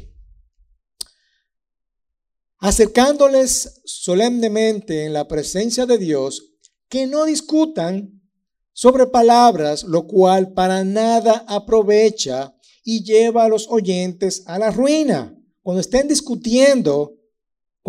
acercándoles 2.59 3.81
solemnemente 3.83 5.05
en 5.05 5.13
la 5.13 5.27
presencia 5.27 5.87
de 5.87 5.97
Dios, 5.97 6.51
que 6.87 7.07
no 7.07 7.25
discutan 7.25 8.21
sobre 8.73 9.07
palabras, 9.07 9.83
lo 9.85 10.05
cual 10.05 10.53
para 10.53 10.83
nada 10.83 11.45
aprovecha 11.47 12.55
y 12.83 13.03
lleva 13.03 13.45
a 13.45 13.49
los 13.49 13.67
oyentes 13.69 14.43
a 14.45 14.59
la 14.59 14.69
ruina. 14.69 15.35
Cuando 15.63 15.81
estén 15.81 16.07
discutiendo 16.07 17.15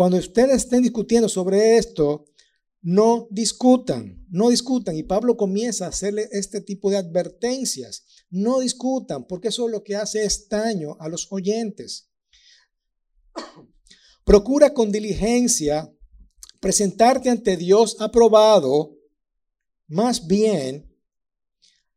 cuando 0.01 0.17
ustedes 0.17 0.63
estén 0.63 0.81
discutiendo 0.81 1.29
sobre 1.29 1.77
esto, 1.77 2.25
no 2.81 3.27
discutan, 3.29 4.25
no 4.31 4.49
discutan. 4.49 4.95
Y 4.95 5.03
Pablo 5.03 5.37
comienza 5.37 5.85
a 5.85 5.89
hacerle 5.89 6.27
este 6.31 6.59
tipo 6.59 6.89
de 6.89 6.97
advertencias. 6.97 8.07
No 8.31 8.61
discutan, 8.61 9.27
porque 9.27 9.49
eso 9.49 9.67
es 9.67 9.71
lo 9.71 9.83
que 9.83 9.95
hace 9.95 10.23
estaño 10.23 10.97
a 10.99 11.07
los 11.07 11.31
oyentes. 11.31 12.09
Procura 14.25 14.73
con 14.73 14.91
diligencia 14.91 15.93
presentarte 16.59 17.29
ante 17.29 17.55
Dios 17.55 17.97
aprobado. 17.99 18.97
Más 19.85 20.25
bien, 20.25 20.91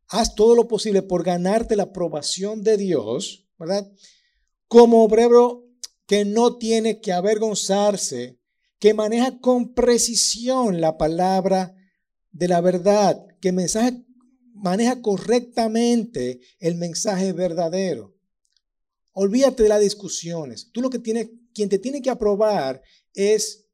haz 0.08 0.34
todo 0.34 0.54
lo 0.54 0.68
posible 0.68 1.00
por 1.00 1.24
ganarte 1.24 1.74
la 1.74 1.84
aprobación 1.84 2.62
de 2.62 2.76
Dios, 2.76 3.48
¿verdad? 3.58 3.90
Como 4.68 5.02
obrero 5.02 5.63
que 6.06 6.24
no 6.24 6.56
tiene 6.56 7.00
que 7.00 7.12
avergonzarse, 7.12 8.38
que 8.78 8.94
maneja 8.94 9.38
con 9.38 9.74
precisión 9.74 10.80
la 10.80 10.98
palabra 10.98 11.74
de 12.32 12.48
la 12.48 12.60
verdad, 12.60 13.24
que 13.40 13.52
mensaje, 13.52 14.04
maneja 14.52 15.00
correctamente 15.00 16.40
el 16.58 16.74
mensaje 16.74 17.32
verdadero. 17.32 18.14
Olvídate 19.12 19.62
de 19.62 19.68
las 19.68 19.80
discusiones. 19.80 20.70
Tú 20.72 20.82
lo 20.82 20.90
que 20.90 20.98
tienes, 20.98 21.30
quien 21.54 21.68
te 21.68 21.78
tiene 21.78 22.02
que 22.02 22.10
aprobar 22.10 22.82
es 23.14 23.66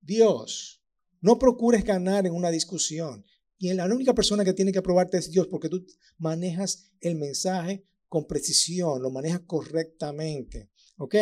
Dios. 0.00 0.82
No 1.20 1.38
procures 1.38 1.84
ganar 1.84 2.26
en 2.26 2.34
una 2.34 2.50
discusión. 2.50 3.24
Y 3.58 3.72
la 3.72 3.86
única 3.86 4.14
persona 4.14 4.44
que 4.44 4.52
tiene 4.52 4.72
que 4.72 4.78
aprobarte 4.78 5.18
es 5.18 5.30
Dios 5.30 5.46
porque 5.46 5.68
tú 5.68 5.86
manejas 6.18 6.90
el 7.00 7.14
mensaje 7.16 7.84
con 8.08 8.26
precisión, 8.26 9.02
lo 9.02 9.10
manejas 9.10 9.40
correctamente. 9.46 10.70
¿Ok? 10.96 11.16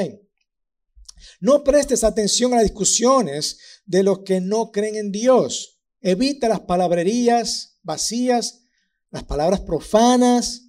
No 1.40 1.64
prestes 1.64 2.04
atención 2.04 2.52
a 2.52 2.56
las 2.56 2.64
discusiones 2.64 3.58
de 3.85 4.02
los 4.02 4.20
que 4.20 4.40
no 4.40 4.70
creen 4.70 4.96
en 4.96 5.12
Dios. 5.12 5.80
Evita 6.00 6.48
las 6.48 6.61
palabrerías 6.61 7.78
vacías, 7.82 8.64
las 9.11 9.24
palabras 9.24 9.61
profanas. 9.61 10.68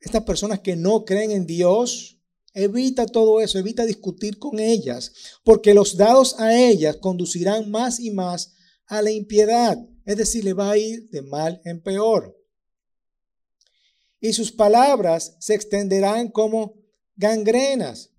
Estas 0.00 0.24
personas 0.24 0.60
que 0.60 0.76
no 0.76 1.04
creen 1.04 1.30
en 1.30 1.46
Dios, 1.46 2.20
evita 2.52 3.06
todo 3.06 3.40
eso, 3.40 3.58
evita 3.58 3.86
discutir 3.86 4.38
con 4.38 4.58
ellas, 4.58 5.12
porque 5.44 5.72
los 5.72 5.96
dados 5.96 6.38
a 6.38 6.54
ellas 6.56 6.96
conducirán 6.98 7.70
más 7.70 8.00
y 8.00 8.10
más 8.10 8.54
a 8.86 9.00
la 9.00 9.10
impiedad. 9.10 9.78
Es 10.04 10.16
decir, 10.16 10.44
le 10.44 10.52
va 10.52 10.70
a 10.70 10.76
ir 10.76 11.08
de 11.08 11.22
mal 11.22 11.60
en 11.64 11.82
peor. 11.82 12.38
Y 14.20 14.32
sus 14.34 14.52
palabras 14.52 15.36
se 15.40 15.54
extenderán 15.54 16.28
como 16.28 16.83
gangrenas. 17.16 18.10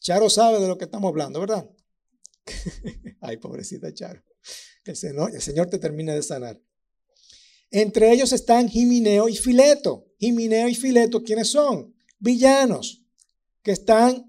Charo 0.00 0.30
sabe 0.30 0.60
de 0.60 0.68
lo 0.68 0.78
que 0.78 0.84
estamos 0.84 1.08
hablando, 1.08 1.40
¿verdad? 1.40 1.68
Ay, 3.20 3.36
pobrecita 3.36 3.92
Charo. 3.92 4.22
El 4.84 4.96
Señor, 4.96 5.34
el 5.34 5.42
Señor 5.42 5.68
te 5.68 5.78
termine 5.78 6.14
de 6.14 6.22
sanar. 6.22 6.60
Entre 7.70 8.12
ellos 8.12 8.32
están 8.32 8.68
Jimineo 8.68 9.28
y 9.28 9.36
Fileto. 9.36 10.08
Jimineo 10.18 10.68
y 10.68 10.74
Fileto, 10.74 11.22
¿quiénes 11.22 11.50
son? 11.50 11.94
Villanos 12.18 13.04
que 13.62 13.72
están 13.72 14.26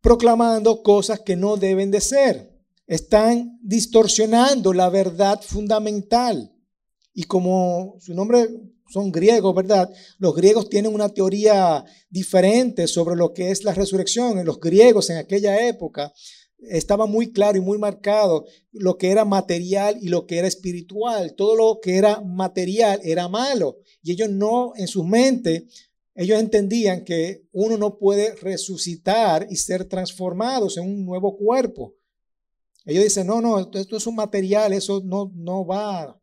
proclamando 0.00 0.82
cosas 0.82 1.20
que 1.20 1.36
no 1.36 1.56
deben 1.56 1.90
de 1.90 2.00
ser. 2.00 2.54
Están 2.86 3.58
distorsionando 3.62 4.72
la 4.72 4.90
verdad 4.90 5.40
fundamental. 5.42 6.54
Y 7.14 7.24
como 7.24 7.96
su 8.00 8.14
nombre 8.14 8.48
son 8.88 9.12
griegos, 9.12 9.54
¿verdad? 9.54 9.90
Los 10.18 10.34
griegos 10.34 10.68
tienen 10.68 10.94
una 10.94 11.08
teoría 11.08 11.84
diferente 12.08 12.86
sobre 12.86 13.16
lo 13.16 13.32
que 13.32 13.50
es 13.50 13.64
la 13.64 13.74
resurrección. 13.74 14.44
Los 14.44 14.60
griegos 14.60 15.10
en 15.10 15.18
aquella 15.18 15.68
época 15.68 16.12
estaba 16.58 17.06
muy 17.06 17.32
claro 17.32 17.58
y 17.58 17.60
muy 17.60 17.78
marcado 17.78 18.46
lo 18.72 18.96
que 18.98 19.10
era 19.10 19.24
material 19.24 19.98
y 20.00 20.08
lo 20.08 20.26
que 20.26 20.38
era 20.38 20.48
espiritual. 20.48 21.34
Todo 21.34 21.54
lo 21.56 21.80
que 21.80 21.96
era 21.96 22.20
material 22.20 23.00
era 23.04 23.28
malo. 23.28 23.78
Y 24.02 24.12
ellos 24.12 24.30
no, 24.30 24.72
en 24.76 24.88
su 24.88 25.04
mente, 25.04 25.66
ellos 26.14 26.40
entendían 26.40 27.04
que 27.04 27.44
uno 27.52 27.76
no 27.76 27.98
puede 27.98 28.34
resucitar 28.36 29.46
y 29.50 29.56
ser 29.56 29.84
transformados 29.84 30.76
en 30.76 30.84
un 30.84 31.04
nuevo 31.04 31.36
cuerpo. 31.36 31.94
Ellos 32.84 33.04
dicen, 33.04 33.26
no, 33.26 33.40
no, 33.40 33.70
esto 33.72 33.96
es 33.98 34.06
un 34.06 34.16
material, 34.16 34.72
eso 34.72 35.02
no, 35.04 35.30
no 35.34 35.66
va, 35.66 36.18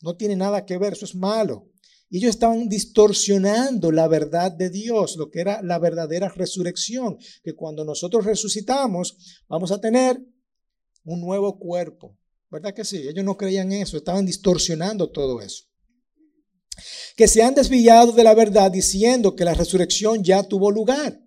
no 0.00 0.16
tiene 0.16 0.36
nada 0.36 0.64
que 0.64 0.78
ver, 0.78 0.92
eso 0.92 1.04
es 1.04 1.14
malo. 1.14 1.68
Ellos 2.10 2.30
estaban 2.30 2.68
distorsionando 2.68 3.90
la 3.90 4.06
verdad 4.06 4.52
de 4.52 4.70
Dios, 4.70 5.16
lo 5.16 5.30
que 5.30 5.40
era 5.40 5.62
la 5.62 5.78
verdadera 5.78 6.28
resurrección, 6.28 7.18
que 7.42 7.54
cuando 7.54 7.84
nosotros 7.84 8.24
resucitamos 8.24 9.42
vamos 9.48 9.72
a 9.72 9.80
tener 9.80 10.20
un 11.04 11.20
nuevo 11.20 11.58
cuerpo. 11.58 12.16
¿Verdad 12.50 12.72
que 12.72 12.84
sí? 12.84 13.08
Ellos 13.08 13.24
no 13.24 13.36
creían 13.36 13.72
eso, 13.72 13.96
estaban 13.96 14.24
distorsionando 14.24 15.10
todo 15.10 15.40
eso. 15.40 15.64
Que 17.16 17.26
se 17.26 17.42
han 17.42 17.54
desviado 17.54 18.12
de 18.12 18.24
la 18.24 18.34
verdad 18.34 18.70
diciendo 18.70 19.34
que 19.34 19.44
la 19.44 19.54
resurrección 19.54 20.22
ya 20.22 20.42
tuvo 20.42 20.70
lugar. 20.70 21.20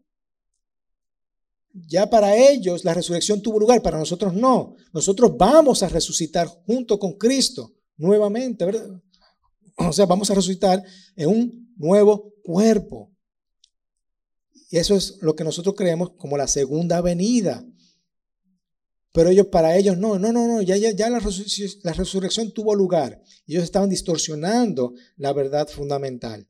Ya 1.74 2.10
para 2.10 2.36
ellos 2.36 2.84
la 2.86 2.94
resurrección 2.94 3.42
tuvo 3.42 3.60
lugar, 3.60 3.82
para 3.82 4.00
nosotros 4.00 4.34
no. 4.34 4.76
Nosotros 4.94 5.36
vamos 5.38 5.84
a 5.84 5.90
resucitar 5.90 6.48
junto 6.48 6.98
con 6.98 7.18
Cristo 7.18 7.74
nuevamente, 7.98 8.66
¿verdad? 8.66 9.02
O 9.90 9.94
sea, 9.94 10.06
vamos 10.06 10.30
a 10.32 10.34
resucitar 10.34 10.84
en 11.16 11.30
un 11.30 11.74
nuevo 11.78 12.34
cuerpo. 12.44 13.12
Y 14.70 14.78
eso 14.78 14.96
es 14.96 15.18
lo 15.22 15.36
que 15.36 15.44
nosotros 15.44 15.76
creemos 15.76 16.12
como 16.18 16.38
la 16.38 16.48
segunda 16.48 17.00
venida. 17.02 17.66
Pero 19.14 19.30
ellos, 19.30 19.48
para 19.48 19.76
ellos, 19.78 19.98
no, 19.98 20.20
no, 20.20 20.32
no, 20.32 20.48
no, 20.48 20.62
ya, 20.62 20.78
ya, 20.78 20.92
ya 20.92 21.10
la, 21.10 21.20
la 21.84 21.94
resurrección 21.94 22.52
tuvo 22.52 22.76
lugar. 22.76 23.22
Ellos 23.48 23.64
estaban 23.64 23.90
distorsionando 23.90 24.94
la 25.16 25.34
verdad 25.34 25.68
fundamental. 25.68 26.48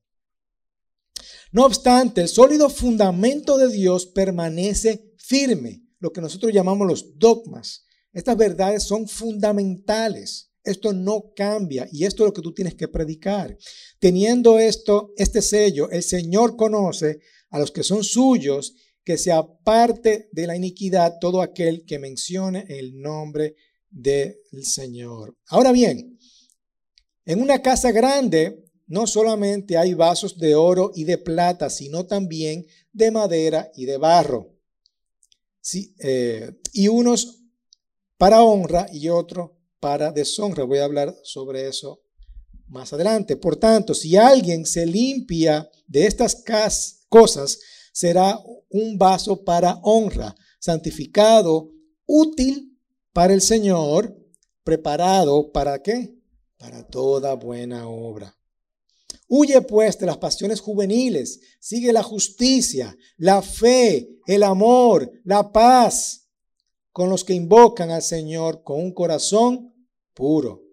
No 1.51 1.65
obstante, 1.65 2.21
el 2.21 2.27
sólido 2.27 2.69
fundamento 2.69 3.57
de 3.57 3.69
Dios 3.69 4.05
permanece 4.05 5.13
firme, 5.17 5.83
lo 5.99 6.11
que 6.11 6.21
nosotros 6.21 6.51
llamamos 6.51 6.87
los 6.87 7.17
dogmas. 7.17 7.85
Estas 8.11 8.35
verdades 8.35 8.83
son 8.83 9.07
fundamentales. 9.07 10.51
Esto 10.67 10.93
no 10.93 11.31
cambia 11.35 11.87
y 11.91 12.05
esto 12.05 12.23
es 12.23 12.27
lo 12.27 12.33
que 12.33 12.41
tú 12.41 12.53
tienes 12.53 12.75
que 12.75 12.87
predicar. 12.87 13.57
Teniendo 13.99 14.59
esto, 14.59 15.13
este 15.17 15.41
sello, 15.41 15.89
el 15.89 16.03
Señor 16.03 16.55
conoce 16.55 17.19
a 17.49 17.59
los 17.59 17.71
que 17.71 17.83
son 17.83 18.03
suyos, 18.03 18.75
que 19.03 19.17
se 19.17 19.31
aparte 19.31 20.29
de 20.31 20.47
la 20.47 20.55
iniquidad 20.55 21.17
todo 21.21 21.41
aquel 21.41 21.85
que 21.85 21.99
mencione 21.99 22.65
el 22.67 22.99
nombre 22.99 23.55
del 23.89 24.35
Señor. 24.63 25.37
Ahora 25.47 25.71
bien, 25.71 26.19
en 27.25 27.41
una 27.41 27.61
casa 27.61 27.91
grande 27.91 28.65
no 28.87 29.07
solamente 29.07 29.77
hay 29.77 29.93
vasos 29.93 30.37
de 30.37 30.55
oro 30.55 30.91
y 30.95 31.03
de 31.03 31.17
plata, 31.17 31.69
sino 31.69 32.05
también 32.05 32.65
de 32.93 33.11
madera 33.11 33.71
y 33.75 33.85
de 33.85 33.97
barro. 33.97 34.53
Sí, 35.61 35.93
eh, 35.99 36.51
y 36.73 36.87
unos 36.87 37.43
para 38.17 38.43
honra 38.43 38.87
y 38.91 39.09
otros 39.09 39.51
para 39.87 40.11
deshonra. 40.11 40.65
Voy 40.65 40.79
a 40.79 40.83
hablar 40.83 41.15
sobre 41.23 41.65
eso 41.65 42.01
más 42.67 42.91
adelante. 42.91 43.37
Por 43.37 43.55
tanto, 43.55 43.93
si 43.93 44.17
alguien 44.17 44.65
se 44.65 44.85
limpia 44.85 45.69
de 45.87 46.05
estas 46.05 46.43
cosas, 47.07 47.57
será 47.93 48.37
un 48.69 48.97
vaso 48.97 49.45
para 49.45 49.79
honra, 49.83 50.35
santificado, 50.59 51.71
útil 52.05 52.77
para 53.13 53.33
el 53.33 53.39
Señor, 53.39 54.13
preparado 54.65 55.53
para 55.53 55.81
qué? 55.81 56.19
Para 56.57 56.85
toda 56.85 57.35
buena 57.35 57.87
obra. 57.87 58.37
Huye 59.29 59.61
pues 59.61 59.97
de 59.97 60.05
las 60.05 60.17
pasiones 60.17 60.59
juveniles, 60.59 61.39
sigue 61.61 61.93
la 61.93 62.03
justicia, 62.03 62.97
la 63.15 63.41
fe, 63.41 64.19
el 64.25 64.43
amor, 64.43 65.09
la 65.23 65.49
paz 65.53 66.27
con 66.91 67.09
los 67.09 67.23
que 67.23 67.33
invocan 67.33 67.91
al 67.91 68.01
Señor 68.01 68.63
con 68.63 68.81
un 68.81 68.91
corazón 68.91 69.76
puro. 70.17 70.63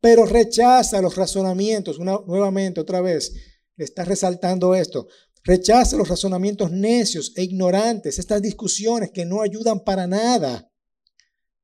Pero 0.00 0.24
rechaza 0.24 1.02
los 1.02 1.16
razonamientos, 1.16 1.98
nuevamente 1.98 2.80
otra 2.80 3.00
vez, 3.00 3.34
le 3.76 3.84
está 3.84 4.04
resaltando 4.04 4.74
esto, 4.74 5.08
rechaza 5.42 5.96
los 5.96 6.08
razonamientos 6.08 6.70
necios 6.70 7.32
e 7.36 7.42
ignorantes, 7.42 8.18
estas 8.18 8.40
discusiones 8.40 9.10
que 9.10 9.26
no 9.26 9.42
ayudan 9.42 9.80
para 9.80 10.06
nada, 10.06 10.70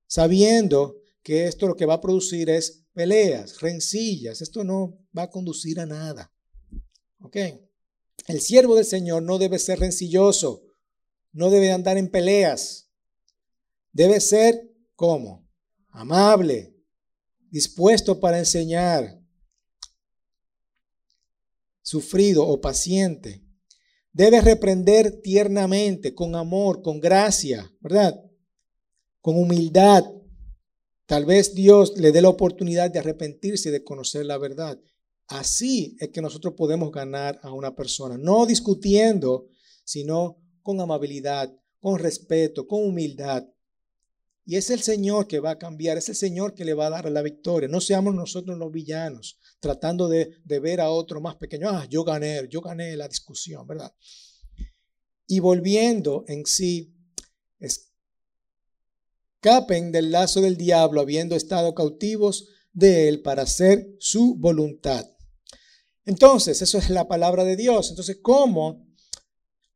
sabiendo 0.07 0.97
que 1.23 1.47
esto 1.47 1.66
lo 1.66 1.77
que 1.77 1.87
va 1.87 1.95
a 1.95 2.01
producir 2.01 2.51
es 2.51 2.85
peleas, 2.92 3.61
rencillas. 3.61 4.40
Esto 4.40 4.62
no 4.62 4.97
va 5.16 5.25
a 5.25 5.31
conducir 5.31 5.81
a 5.81 5.87
nada. 5.87 6.33
¿Ok? 7.21 7.37
El 8.29 8.40
siervo 8.40 8.77
del 8.77 8.85
Señor 8.85 9.23
no 9.23 9.38
debe 9.38 9.59
ser 9.59 9.81
rencilloso, 9.81 10.62
no 11.33 11.51
debe 11.51 11.73
andar 11.73 11.99
en 11.99 12.09
peleas. 12.09 12.88
Debe 13.92 14.21
ser 14.21 14.73
como 14.95 15.49
amable, 15.88 16.76
dispuesto 17.57 18.21
para 18.21 18.38
enseñar, 18.38 19.19
sufrido 21.83 22.47
o 22.47 22.61
paciente. 22.61 23.42
Debe 24.12 24.40
reprender 24.40 25.21
tiernamente, 25.23 26.14
con 26.14 26.35
amor, 26.35 26.83
con 26.83 27.01
gracia, 27.01 27.73
¿verdad? 27.81 28.14
Con 29.21 29.37
humildad, 29.37 30.05
Tal 31.07 31.25
vez 31.25 31.55
Dios 31.55 31.97
le 31.97 32.11
dé 32.11 32.21
la 32.21 32.29
oportunidad 32.29 32.90
de 32.90 32.99
arrepentirse 32.99 33.69
y 33.69 33.73
de 33.73 33.85
conocer 33.85 34.27
la 34.27 34.38
verdad. 34.38 34.81
Así 35.29 35.97
es 36.01 36.09
que 36.09 36.21
nosotros 36.21 36.55
podemos 36.57 36.90
ganar 36.90 37.38
a 37.42 37.53
una 37.53 37.77
persona, 37.77 38.19
no 38.19 38.45
discutiendo, 38.45 39.49
sino 39.85 40.42
con 40.62 40.81
amabilidad, 40.81 41.57
con 41.79 42.01
respeto, 42.01 42.66
con 42.66 42.83
humildad. 42.85 43.47
Y 44.47 44.57
es 44.57 44.71
el 44.71 44.81
Señor 44.81 45.27
que 45.27 45.41
va 45.41 45.51
a 45.51 45.59
cambiar, 45.59 45.99
es 45.99 46.09
el 46.09 46.15
Señor 46.15 46.55
que 46.55 46.65
le 46.65 46.73
va 46.73 46.87
a 46.87 46.91
dar 46.91 47.11
la 47.11 47.21
victoria. 47.21 47.69
No 47.69 47.81
seamos 47.81 48.15
nosotros 48.15 48.57
los 48.57 48.71
villanos, 48.71 49.41
tratando 49.59 50.09
de, 50.09 50.39
ver 50.45 50.81
a 50.81 50.91
otro 50.91 51.21
más 51.21 51.35
pequeño. 51.35 51.69
Ah, 51.69 51.85
yo 51.91 52.05
gané, 52.05 52.47
yo 52.49 52.61
gané 52.61 52.97
la 52.97 53.09
discusión, 53.09 53.67
¿verdad? 53.67 53.93
Y 55.27 55.41
volviendo 55.41 56.25
en 56.29 56.47
sí, 56.47 56.95
es 57.59 57.91
escapen 59.47 59.93
del 59.93 60.11
lazo 60.11 60.41
del 60.41 60.57
diablo 60.57 61.01
habiendo 61.01 61.37
estado 61.37 61.75
cautivos 61.75 62.49
de 62.73 63.09
él 63.09 63.23
para 63.23 63.43
hacer 63.43 63.87
su 64.01 64.37
voluntad. 64.37 65.09
Entonces, 66.05 66.63
eso 66.63 66.79
es 66.79 66.91
la 66.91 67.07
palabra 67.07 67.45
de 67.45 67.57
Dios. 67.57 67.91
Entonces, 67.91 68.19
¿cómo 68.23 68.87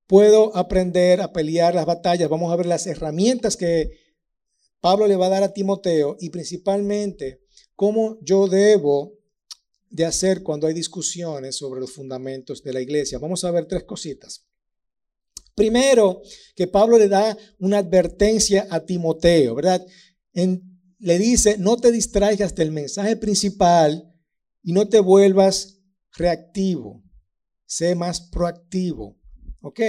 puedo 0.06 0.56
aprender 0.56 1.20
a 1.20 1.32
pelear 1.32 1.74
las 1.74 1.86
batallas? 1.86 2.28
Vamos 2.28 2.52
a 2.52 2.56
ver 2.56 2.66
las 2.66 2.86
herramientas 2.86 3.56
que 3.56 3.90
Pablo 4.80 5.06
le 5.06 5.16
va 5.16 5.26
a 5.26 5.30
dar 5.30 5.42
a 5.42 5.52
Timoteo 5.52 6.16
y 6.20 6.30
principalmente 6.30 7.42
cómo 7.74 8.18
yo 8.22 8.48
debo 8.48 9.18
de 9.90 10.04
hacer 10.04 10.42
cuando 10.42 10.66
hay 10.66 10.74
discusiones 10.74 11.56
sobre 11.56 11.80
los 11.80 11.92
fundamentos 11.92 12.62
de 12.62 12.72
la 12.72 12.80
iglesia. 12.80 13.18
Vamos 13.18 13.44
a 13.44 13.50
ver 13.50 13.66
tres 13.66 13.84
cositas. 13.84 14.46
Primero, 15.54 16.22
que 16.54 16.68
Pablo 16.68 16.96
le 16.96 17.08
da 17.08 17.36
una 17.58 17.78
advertencia 17.78 18.66
a 18.70 18.84
Timoteo, 18.84 19.54
¿verdad? 19.54 19.84
le 20.32 21.18
dice, 21.18 21.56
no 21.58 21.76
te 21.76 21.90
distraigas 21.90 22.54
del 22.54 22.70
mensaje 22.70 23.16
principal 23.16 24.14
y 24.62 24.72
no 24.72 24.88
te 24.88 25.00
vuelvas 25.00 25.80
reactivo, 26.16 27.02
sé 27.66 27.94
más 27.94 28.20
proactivo. 28.20 29.18
¿Ok? 29.60 29.80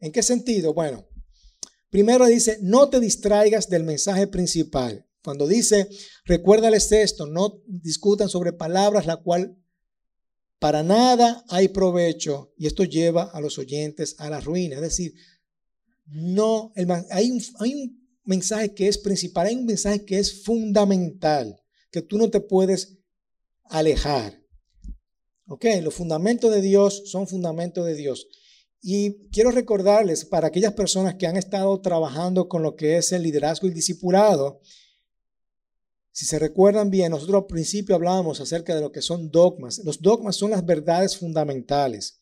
¿En 0.00 0.12
qué 0.12 0.22
sentido? 0.22 0.74
Bueno, 0.74 1.08
primero 1.90 2.26
dice, 2.26 2.58
no 2.62 2.88
te 2.88 3.00
distraigas 3.00 3.68
del 3.68 3.84
mensaje 3.84 4.26
principal. 4.26 5.06
Cuando 5.22 5.46
dice, 5.46 5.88
recuérdales 6.24 6.90
esto, 6.92 7.26
no 7.26 7.62
discutan 7.66 8.28
sobre 8.28 8.52
palabras 8.52 9.06
la 9.06 9.16
cual 9.16 9.56
para 10.58 10.82
nada 10.82 11.44
hay 11.48 11.68
provecho 11.68 12.52
y 12.56 12.66
esto 12.66 12.84
lleva 12.84 13.24
a 13.24 13.40
los 13.40 13.58
oyentes 13.58 14.14
a 14.18 14.30
la 14.30 14.40
ruina. 14.40 14.76
Es 14.76 14.82
decir, 14.82 15.14
no, 16.06 16.72
hay, 17.10 17.30
un, 17.30 17.42
hay 17.58 17.74
un 17.74 18.00
mensaje 18.24 18.74
que 18.74 18.88
es 18.88 18.98
principal, 18.98 19.46
hay 19.46 19.56
un 19.56 19.66
mensaje 19.66 20.04
que 20.04 20.18
es 20.18 20.42
fundamental, 20.44 21.60
que 21.90 22.02
tú 22.02 22.18
no 22.18 22.30
te 22.30 22.40
puedes 22.40 22.98
alejar. 23.64 24.40
Los 25.82 25.94
fundamentos 25.94 26.52
de 26.52 26.60
Dios 26.60 27.02
son 27.06 27.26
fundamentos 27.26 27.84
de 27.84 27.94
Dios. 27.94 28.28
Y 28.82 29.28
quiero 29.28 29.50
recordarles 29.50 30.24
para 30.24 30.48
aquellas 30.48 30.72
personas 30.72 31.16
que 31.16 31.26
han 31.26 31.36
estado 31.36 31.80
trabajando 31.80 32.48
con 32.48 32.62
lo 32.62 32.76
que 32.76 32.96
es 32.96 33.12
el 33.12 33.22
liderazgo 33.22 33.66
y 33.66 33.70
el 33.70 33.74
discipulado, 33.74 34.60
si 36.12 36.26
se 36.26 36.38
recuerdan 36.38 36.90
bien, 36.90 37.12
nosotros 37.12 37.42
al 37.42 37.46
principio 37.46 37.94
hablábamos 37.94 38.40
acerca 38.40 38.74
de 38.74 38.80
lo 38.80 38.90
que 38.90 39.00
son 39.00 39.30
dogmas. 39.30 39.80
Los 39.84 40.02
dogmas 40.02 40.36
son 40.36 40.50
las 40.50 40.64
verdades 40.64 41.16
fundamentales. 41.16 42.20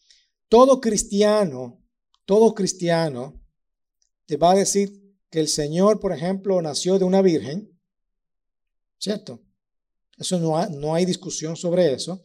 Todo 0.49 0.81
cristiano, 0.81 1.83
todo 2.25 2.55
cristiano 2.55 3.43
te 4.27 4.37
va 4.37 4.53
a 4.53 4.57
decir 4.57 4.93
que 5.31 5.41
el 5.41 5.49
Señor, 5.49 6.01
por 6.01 6.13
ejemplo, 6.13 6.61
nació 6.61 6.99
de 6.99 7.05
una 7.05 7.23
virgen, 7.23 7.77
¿cierto? 8.99 9.43
Eso 10.19 10.39
no, 10.39 10.65
no 10.69 10.95
hay 10.95 11.05
discusión 11.05 11.57
sobre 11.57 11.93
eso. 11.93 12.23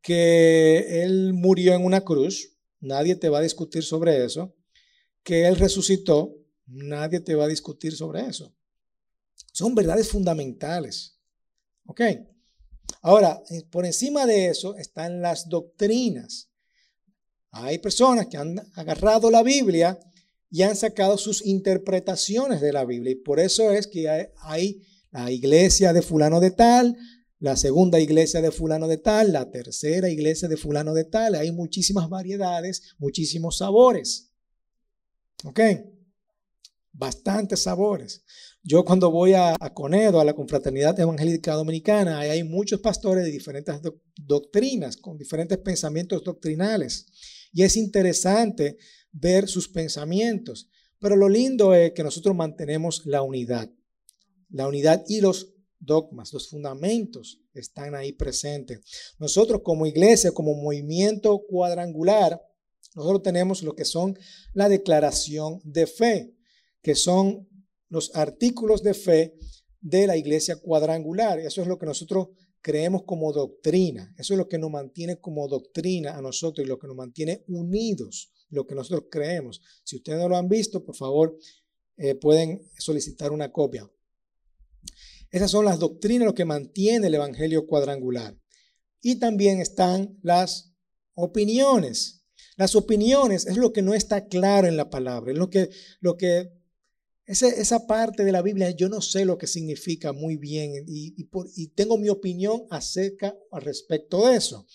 Que 0.00 1.02
Él 1.02 1.32
murió 1.32 1.74
en 1.74 1.84
una 1.84 2.02
cruz, 2.02 2.56
nadie 2.80 3.16
te 3.16 3.28
va 3.28 3.38
a 3.38 3.42
discutir 3.42 3.82
sobre 3.82 4.24
eso. 4.24 4.54
Que 5.22 5.46
Él 5.46 5.56
resucitó, 5.56 6.34
nadie 6.66 7.20
te 7.20 7.34
va 7.34 7.44
a 7.44 7.48
discutir 7.48 7.94
sobre 7.94 8.26
eso. 8.26 8.54
Son 9.52 9.74
verdades 9.74 10.08
fundamentales. 10.08 11.18
¿Ok? 11.84 12.00
Ahora, 13.02 13.42
eh, 13.50 13.62
por 13.70 13.86
encima 13.86 14.26
de 14.26 14.48
eso 14.48 14.76
están 14.76 15.20
las 15.22 15.48
doctrinas. 15.48 16.50
Hay 17.52 17.78
personas 17.78 18.26
que 18.26 18.36
han 18.36 18.60
agarrado 18.74 19.30
la 19.30 19.42
Biblia 19.42 19.98
y 20.50 20.62
han 20.62 20.76
sacado 20.76 21.16
sus 21.16 21.44
interpretaciones 21.46 22.60
de 22.60 22.72
la 22.72 22.84
Biblia. 22.84 23.12
Y 23.12 23.16
por 23.16 23.40
eso 23.40 23.70
es 23.70 23.86
que 23.86 24.08
hay, 24.36 24.82
la 25.10 25.30
iglesia 25.30 25.92
de 25.92 26.02
fulano 26.02 26.38
de 26.38 26.52
tal, 26.52 26.96
la 27.40 27.56
segunda 27.56 27.98
iglesia 27.98 28.42
de 28.42 28.50
fulano 28.50 28.86
de 28.86 28.98
tal, 28.98 29.32
la 29.32 29.50
tercera 29.50 30.10
iglesia 30.10 30.46
de 30.46 30.58
fulano 30.58 30.92
de 30.92 31.04
tal. 31.04 31.34
Hay 31.34 31.50
muchísimas 31.52 32.08
variedades, 32.10 32.94
muchísimos 32.98 33.56
sabores. 33.58 34.34
¿Ok? 35.44 35.58
Bastantes 36.92 37.62
sabores. 37.62 38.24
Yo 38.62 38.84
cuando 38.84 39.10
voy 39.10 39.32
a, 39.32 39.56
Conedo, 39.72 40.20
a 40.20 40.24
la 40.24 40.34
Confraternidad 40.34 41.00
Evangélica 41.00 41.54
Dominicana, 41.54 42.18
hay 42.18 42.44
muchos 42.44 42.80
pastores 42.80 43.24
de 43.24 43.30
diferentes 43.30 43.80
doctrinas, 44.16 44.98
con 44.98 45.16
diferentes 45.16 45.56
pensamientos 45.56 46.22
doctrinales. 46.22 47.06
Y 47.54 47.62
es 47.62 47.74
interesante 47.78 48.76
ver 49.12 49.48
sus 49.48 49.66
pensamientos. 49.66 50.68
Pero 50.98 51.16
lo 51.16 51.30
lindo 51.30 51.74
es 51.74 51.92
que 51.92 52.02
nosotros 52.02 52.36
mantenemos 52.36 53.06
la 53.06 53.22
unidad. 53.22 53.70
La 54.50 54.68
unidad 54.68 55.04
y 55.08 55.22
los 55.22 55.54
dogmas, 55.80 56.32
los 56.32 56.48
fundamentos 56.48 57.40
están 57.54 57.94
ahí 57.94 58.12
presentes. 58.12 58.80
Nosotros 59.18 59.62
como 59.64 59.86
iglesia, 59.86 60.30
como 60.32 60.54
movimiento 60.54 61.42
cuadrangular, 61.48 62.40
nosotros 62.94 63.22
tenemos 63.22 63.62
lo 63.62 63.74
que 63.74 63.84
son 63.84 64.16
la 64.52 64.68
declaración 64.68 65.60
de 65.64 65.86
fe, 65.86 66.34
que 66.82 66.94
son 66.94 67.48
los 67.88 68.14
artículos 68.14 68.82
de 68.82 68.94
fe 68.94 69.34
de 69.80 70.06
la 70.06 70.16
iglesia 70.16 70.56
cuadrangular. 70.56 71.38
Eso 71.38 71.62
es 71.62 71.66
lo 71.66 71.78
que 71.78 71.86
nosotros 71.86 72.28
creemos 72.60 73.02
como 73.04 73.32
doctrina. 73.32 74.14
Eso 74.18 74.34
es 74.34 74.38
lo 74.38 74.48
que 74.48 74.58
nos 74.58 74.70
mantiene 74.70 75.18
como 75.18 75.48
doctrina 75.48 76.16
a 76.16 76.22
nosotros 76.22 76.64
y 76.64 76.68
lo 76.68 76.78
que 76.78 76.86
nos 76.86 76.96
mantiene 76.96 77.44
unidos, 77.48 78.32
lo 78.50 78.66
que 78.66 78.74
nosotros 78.74 79.08
creemos. 79.10 79.62
Si 79.84 79.96
ustedes 79.96 80.18
no 80.18 80.28
lo 80.28 80.36
han 80.36 80.48
visto, 80.48 80.84
por 80.84 80.96
favor, 80.96 81.36
eh, 81.96 82.14
pueden 82.14 82.62
solicitar 82.78 83.32
una 83.32 83.52
copia. 83.52 83.88
Esas 85.30 85.50
son 85.50 85.64
las 85.64 85.78
doctrinas, 85.78 86.26
lo 86.26 86.34
que 86.34 86.44
mantiene 86.44 87.06
el 87.06 87.14
Evangelio 87.14 87.66
cuadrangular. 87.66 88.36
Y 89.00 89.16
también 89.16 89.60
están 89.60 90.18
las 90.22 90.74
opiniones. 91.14 92.24
Las 92.56 92.74
opiniones 92.74 93.46
es 93.46 93.56
lo 93.56 93.72
que 93.72 93.82
no 93.82 93.94
está 93.94 94.26
claro 94.26 94.68
en 94.68 94.76
la 94.76 94.90
palabra, 94.90 95.32
es 95.32 95.38
lo 95.38 95.48
que, 95.48 95.70
lo 96.00 96.16
que 96.16 96.50
esa 97.30 97.86
parte 97.86 98.24
de 98.24 98.32
la 98.32 98.42
Biblia 98.42 98.70
yo 98.70 98.88
no 98.88 99.00
sé 99.00 99.24
lo 99.24 99.38
que 99.38 99.46
significa 99.46 100.12
muy 100.12 100.36
bien 100.36 100.84
y, 100.86 101.24
por, 101.24 101.46
y 101.54 101.68
tengo 101.68 101.96
mi 101.96 102.08
opinión 102.08 102.66
acerca 102.70 103.36
al 103.52 103.62
respecto 103.62 104.26
de 104.26 104.36
eso. 104.36 104.66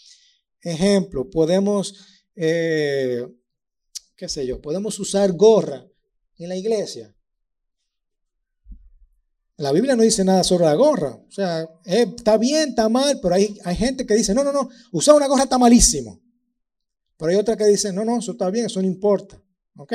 Ejemplo, 0.62 1.30
podemos, 1.30 1.94
eh, 2.36 3.28
qué 4.16 4.30
sé 4.30 4.48
yo, 4.48 4.62
podemos 4.62 4.98
usar 5.00 5.34
gorra 5.34 5.86
en 6.38 6.50
la 6.50 6.56
iglesia. 6.56 7.15
La 9.58 9.72
Biblia 9.72 9.96
no 9.96 10.04
dice 10.04 10.24
nada 10.24 10.44
sobre 10.44 10.66
la 10.66 10.74
gorra. 10.76 11.16
O 11.16 11.32
sea, 11.32 11.62
eh, 11.86 12.14
está 12.16 12.38
bien, 12.38 12.70
está 12.70 12.90
mal, 12.90 13.20
pero 13.22 13.36
hay, 13.36 13.58
hay 13.64 13.76
gente 13.76 14.06
que 14.06 14.16
dice, 14.16 14.34
no, 14.34 14.44
no, 14.44 14.52
no, 14.52 14.70
usar 14.92 15.16
una 15.16 15.28
gorra 15.28 15.44
está 15.44 15.58
malísimo. 15.58 16.22
Pero 17.18 17.32
hay 17.32 17.38
otra 17.38 17.56
que 17.56 17.66
dice, 17.66 17.94
no, 17.94 18.04
no, 18.04 18.20
eso 18.20 18.34
está 18.34 18.50
bien, 18.50 18.66
eso 18.66 18.82
no 18.82 18.88
importa. 18.88 19.42
¿Ok? 19.78 19.94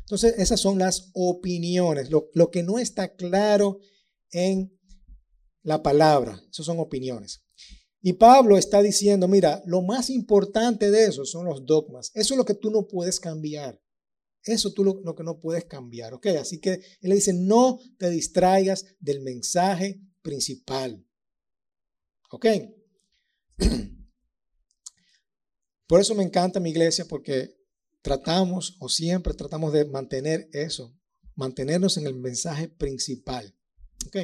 Entonces, 0.00 0.34
esas 0.38 0.60
son 0.60 0.78
las 0.78 1.10
opiniones, 1.14 2.10
lo, 2.10 2.28
lo 2.34 2.50
que 2.50 2.62
no 2.62 2.78
está 2.78 3.14
claro 3.14 3.78
en 4.30 4.76
la 5.62 5.82
palabra. 5.82 6.40
Esas 6.50 6.66
son 6.66 6.78
opiniones. 6.78 7.42
Y 8.02 8.14
Pablo 8.14 8.56
está 8.56 8.82
diciendo, 8.82 9.28
mira, 9.28 9.62
lo 9.66 9.82
más 9.82 10.10
importante 10.10 10.90
de 10.90 11.06
eso 11.06 11.24
son 11.24 11.46
los 11.46 11.64
dogmas. 11.66 12.10
Eso 12.14 12.34
es 12.34 12.38
lo 12.38 12.44
que 12.44 12.54
tú 12.54 12.70
no 12.70 12.86
puedes 12.86 13.20
cambiar. 13.20 13.80
Eso 14.44 14.72
tú 14.72 14.84
lo, 14.84 15.14
que 15.14 15.22
no 15.22 15.40
puedes 15.40 15.64
cambiar, 15.66 16.14
¿ok? 16.14 16.26
Así 16.40 16.60
que 16.60 16.72
él 16.72 17.10
le 17.10 17.14
dice, 17.14 17.32
no 17.34 17.78
te 17.98 18.08
distraigas 18.10 18.86
del 18.98 19.20
mensaje 19.20 20.00
principal, 20.22 21.04
¿ok? 22.30 22.46
Por 25.86 26.00
eso 26.00 26.14
me 26.14 26.22
encanta 26.22 26.60
mi 26.60 26.70
iglesia, 26.70 27.04
porque 27.06 27.56
tratamos 28.00 28.76
o 28.80 28.88
siempre 28.88 29.34
tratamos 29.34 29.72
de 29.72 29.84
mantener 29.84 30.48
eso, 30.52 30.96
mantenernos 31.34 31.96
en 31.96 32.06
el 32.06 32.14
mensaje 32.14 32.68
principal, 32.68 33.54
¿ok? 34.06 34.16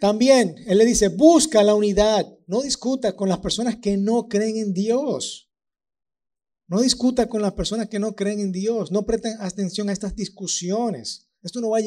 También 0.00 0.56
él 0.66 0.78
le 0.78 0.84
dice, 0.84 1.08
busca 1.08 1.62
la 1.62 1.74
unidad, 1.74 2.26
no 2.46 2.62
discuta 2.62 3.16
con 3.16 3.28
las 3.28 3.38
personas 3.38 3.76
que 3.76 3.96
no 3.96 4.28
creen 4.28 4.56
en 4.58 4.74
Dios. 4.74 5.45
No 6.68 6.80
discuta 6.80 7.28
con 7.28 7.42
las 7.42 7.52
personas 7.52 7.88
que 7.88 7.98
no 7.98 8.14
creen 8.14 8.40
en 8.40 8.52
Dios. 8.52 8.90
No 8.90 9.06
presten 9.06 9.36
atención 9.40 9.88
a 9.88 9.92
estas 9.92 10.16
discusiones. 10.16 11.28
Esto 11.42 11.60
no 11.60 11.70
va, 11.70 11.78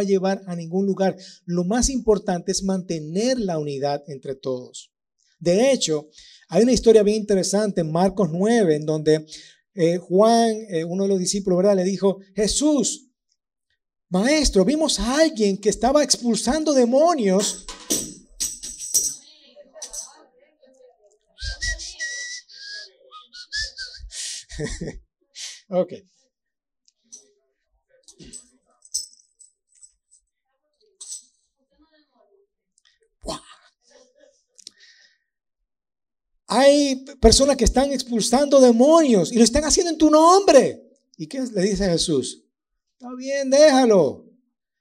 a 0.00 0.04
llevar 0.04 0.42
a 0.46 0.54
ningún 0.54 0.84
lugar. 0.84 1.16
Lo 1.46 1.64
más 1.64 1.88
importante 1.88 2.52
es 2.52 2.62
mantener 2.62 3.40
la 3.40 3.58
unidad 3.58 4.02
entre 4.08 4.34
todos. 4.34 4.92
De 5.38 5.72
hecho, 5.72 6.10
hay 6.48 6.62
una 6.64 6.72
historia 6.72 7.02
bien 7.02 7.16
interesante 7.16 7.80
en 7.80 7.90
Marcos 7.90 8.28
9, 8.30 8.76
en 8.76 8.84
donde 8.84 9.26
eh, 9.74 9.96
Juan, 9.96 10.50
eh, 10.68 10.84
uno 10.84 11.04
de 11.04 11.08
los 11.08 11.18
discípulos, 11.18 11.56
¿verdad? 11.56 11.76
le 11.76 11.84
dijo, 11.84 12.18
Jesús, 12.34 13.10
maestro, 14.10 14.66
vimos 14.66 15.00
a 15.00 15.20
alguien 15.20 15.56
que 15.56 15.70
estaba 15.70 16.04
expulsando 16.04 16.74
demonios 16.74 17.64
ok. 25.68 25.92
Hay 36.52 37.04
personas 37.20 37.56
que 37.56 37.64
están 37.64 37.92
expulsando 37.92 38.60
demonios 38.60 39.30
y 39.30 39.36
lo 39.36 39.44
están 39.44 39.62
haciendo 39.62 39.92
en 39.92 39.98
tu 39.98 40.10
nombre. 40.10 40.82
¿Y 41.16 41.28
qué 41.28 41.40
le 41.42 41.62
dice 41.62 41.88
Jesús? 41.88 42.44
Está 42.98 43.14
bien, 43.14 43.50
déjalo. 43.50 44.26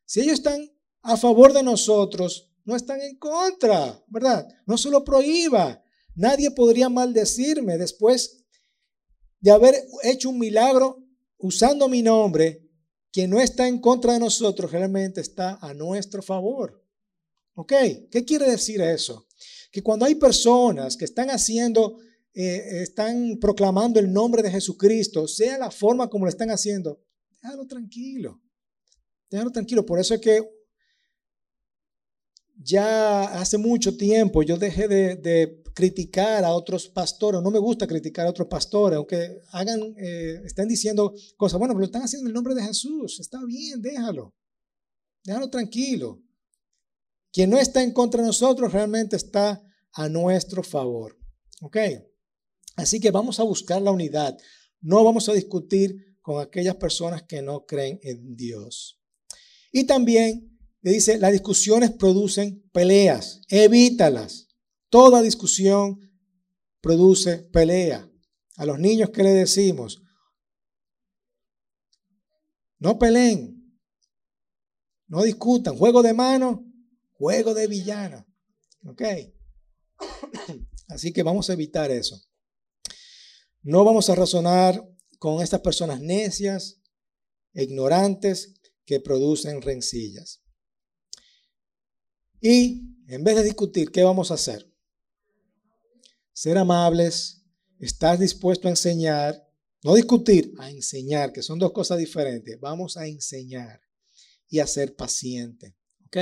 Si 0.03 0.21
ellos 0.21 0.33
están 0.33 0.67
a 1.03 1.15
favor 1.15 1.53
de 1.53 1.61
nosotros, 1.61 2.49
no 2.65 2.75
están 2.75 2.99
en 3.01 3.17
contra, 3.17 4.03
¿verdad? 4.07 4.47
No 4.65 4.79
se 4.79 4.89
lo 4.89 5.03
prohíba. 5.03 5.83
Nadie 6.15 6.49
podría 6.49 6.89
maldecirme 6.89 7.77
después 7.77 8.38
de 9.39 9.51
haber 9.51 9.75
hecho 10.03 10.29
un 10.29 10.39
milagro 10.39 11.03
usando 11.37 11.87
mi 11.87 12.01
nombre, 12.01 12.65
que 13.11 13.27
no 13.27 13.39
está 13.39 13.67
en 13.67 13.79
contra 13.79 14.13
de 14.13 14.19
nosotros, 14.19 14.71
realmente 14.71 15.21
está 15.21 15.57
a 15.61 15.73
nuestro 15.73 16.21
favor. 16.21 16.83
¿Ok? 17.55 17.73
¿Qué 18.11 18.23
quiere 18.25 18.49
decir 18.49 18.81
eso? 18.81 19.27
Que 19.71 19.81
cuando 19.81 20.05
hay 20.05 20.15
personas 20.15 20.95
que 20.95 21.05
están 21.05 21.29
haciendo, 21.29 21.97
eh, 22.33 22.81
están 22.83 23.37
proclamando 23.39 23.99
el 23.99 24.11
nombre 24.11 24.43
de 24.43 24.51
Jesucristo, 24.51 25.27
sea 25.27 25.57
la 25.57 25.71
forma 25.71 26.09
como 26.09 26.25
lo 26.25 26.29
están 26.29 26.51
haciendo, 26.51 27.01
déjalo 27.41 27.65
tranquilo. 27.65 28.41
Déjalo 29.29 29.51
tranquilo. 29.51 29.85
Por 29.85 29.99
eso 29.99 30.13
es 30.13 30.21
que 30.21 30.41
ya 32.61 33.23
hace 33.39 33.57
mucho 33.57 33.95
tiempo 33.95 34.43
yo 34.43 34.57
dejé 34.57 34.87
de, 34.87 35.58
criticar 35.79 36.43
a 36.43 36.51
otros 36.51 36.89
pastores. 36.89 37.41
No 37.41 37.51
me 37.51 37.59
gusta 37.59 37.87
criticar 37.87 38.27
a 38.27 38.31
otros 38.31 38.49
pastores, 38.49 38.97
aunque 38.97 39.39
hagan, 39.53 39.95
eh, 39.97 40.41
estén 40.43 40.67
diciendo 40.67 41.13
cosas. 41.37 41.57
Bueno, 41.57 41.73
pero 41.73 41.79
lo 41.79 41.85
están 41.85 42.01
haciendo 42.01 42.25
en 42.25 42.31
el 42.31 42.33
nombre 42.33 42.53
de 42.53 42.63
Jesús. 42.63 43.21
Está 43.21 43.39
bien, 43.45 43.81
déjalo. 43.81 44.35
Déjalo 45.23 45.49
tranquilo. 45.49 46.21
Quien 47.31 47.49
no 47.49 47.57
está 47.57 47.81
en 47.81 47.93
contra 47.93 48.21
de 48.21 48.27
nosotros 48.27 48.73
realmente 48.73 49.15
está 49.15 49.63
a 49.93 50.09
nuestro 50.09 50.63
favor. 50.63 51.17
¿Ok? 51.61 51.77
Así 52.75 52.99
que 52.99 53.11
vamos 53.11 53.39
a 53.39 53.43
buscar 53.43 53.81
la 53.81 53.91
unidad. 53.91 54.37
No 54.81 55.01
vamos 55.05 55.29
a 55.29 55.33
discutir 55.33 56.17
con 56.21 56.41
aquellas 56.41 56.75
personas 56.75 57.23
que 57.23 57.41
no 57.41 57.65
creen 57.65 58.01
en 58.03 58.35
Dios. 58.35 58.99
Y 59.71 59.85
también 59.85 60.59
le 60.81 60.91
dice, 60.91 61.17
las 61.19 61.31
discusiones 61.31 61.91
producen 61.91 62.69
peleas, 62.73 63.39
evítalas. 63.47 64.48
Toda 64.89 65.21
discusión 65.21 65.99
produce 66.81 67.37
pelea. 67.37 68.09
A 68.55 68.65
los 68.65 68.79
niños, 68.79 69.11
¿qué 69.11 69.23
le 69.23 69.31
decimos? 69.31 70.01
No 72.79 72.97
peleen, 72.97 73.59
no 75.07 75.23
discutan. 75.23 75.77
Juego 75.77 76.01
de 76.01 76.13
mano, 76.13 76.65
juego 77.11 77.53
de 77.53 77.67
villana. 77.67 78.25
¿Ok? 78.85 79.01
Así 80.87 81.11
que 81.11 81.23
vamos 81.23 81.49
a 81.49 81.53
evitar 81.53 81.91
eso. 81.91 82.21
No 83.61 83.83
vamos 83.83 84.09
a 84.09 84.15
razonar 84.15 84.81
con 85.19 85.43
estas 85.43 85.59
personas 85.61 85.99
necias, 85.99 86.81
ignorantes, 87.53 88.53
que 88.85 88.99
producen 88.99 89.61
rencillas. 89.61 90.41
Y 92.41 92.95
en 93.07 93.23
vez 93.23 93.35
de 93.35 93.43
discutir, 93.43 93.91
¿qué 93.91 94.03
vamos 94.03 94.31
a 94.31 94.35
hacer? 94.35 94.68
Ser 96.39 96.57
amables, 96.57 97.43
estar 97.79 98.17
dispuesto 98.17 98.69
a 98.69 98.71
enseñar, 98.71 99.45
no 99.83 99.93
discutir, 99.93 100.53
a 100.57 100.71
enseñar, 100.71 101.33
que 101.33 101.41
son 101.41 101.59
dos 101.59 101.73
cosas 101.73 101.97
diferentes. 101.97 102.57
Vamos 102.61 102.95
a 102.95 103.07
enseñar 103.07 103.81
y 104.47 104.59
a 104.59 104.65
ser 104.65 104.95
paciente. 104.95 105.75
¿Ok? 106.05 106.15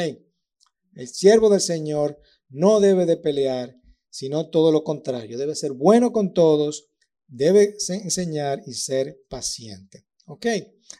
El 0.95 1.08
siervo 1.08 1.51
del 1.51 1.62
Señor 1.62 2.19
no 2.49 2.80
debe 2.80 3.06
de 3.06 3.17
pelear, 3.17 3.75
sino 4.10 4.49
todo 4.49 4.71
lo 4.71 4.84
contrario. 4.84 5.38
Debe 5.38 5.53
ser 5.53 5.73
bueno 5.73 6.12
con 6.12 6.34
todos, 6.34 6.88
debe 7.27 7.75
enseñar 7.88 8.63
y 8.65 8.73
ser 8.73 9.19
paciente. 9.30 10.08
¿Ok? 10.25 10.47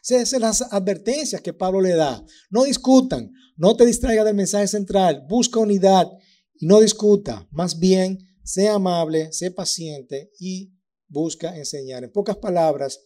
Esas 0.08 0.28
son 0.28 0.42
las 0.42 0.62
advertencias 0.62 1.42
que 1.42 1.52
Pablo 1.52 1.80
le 1.80 1.96
da. 1.96 2.24
No 2.50 2.62
discutan, 2.62 3.32
no 3.56 3.76
te 3.76 3.84
distraiga 3.84 4.22
del 4.22 4.36
mensaje 4.36 4.68
central, 4.68 5.26
busca 5.28 5.58
unidad 5.58 6.08
y 6.54 6.66
no 6.66 6.78
discuta. 6.78 7.48
Más 7.50 7.80
bien, 7.80 8.27
sea 8.48 8.76
amable, 8.76 9.30
sé 9.30 9.50
paciente 9.50 10.32
y 10.40 10.72
busca 11.06 11.54
enseñar. 11.54 12.02
En 12.02 12.10
pocas 12.10 12.38
palabras, 12.38 12.98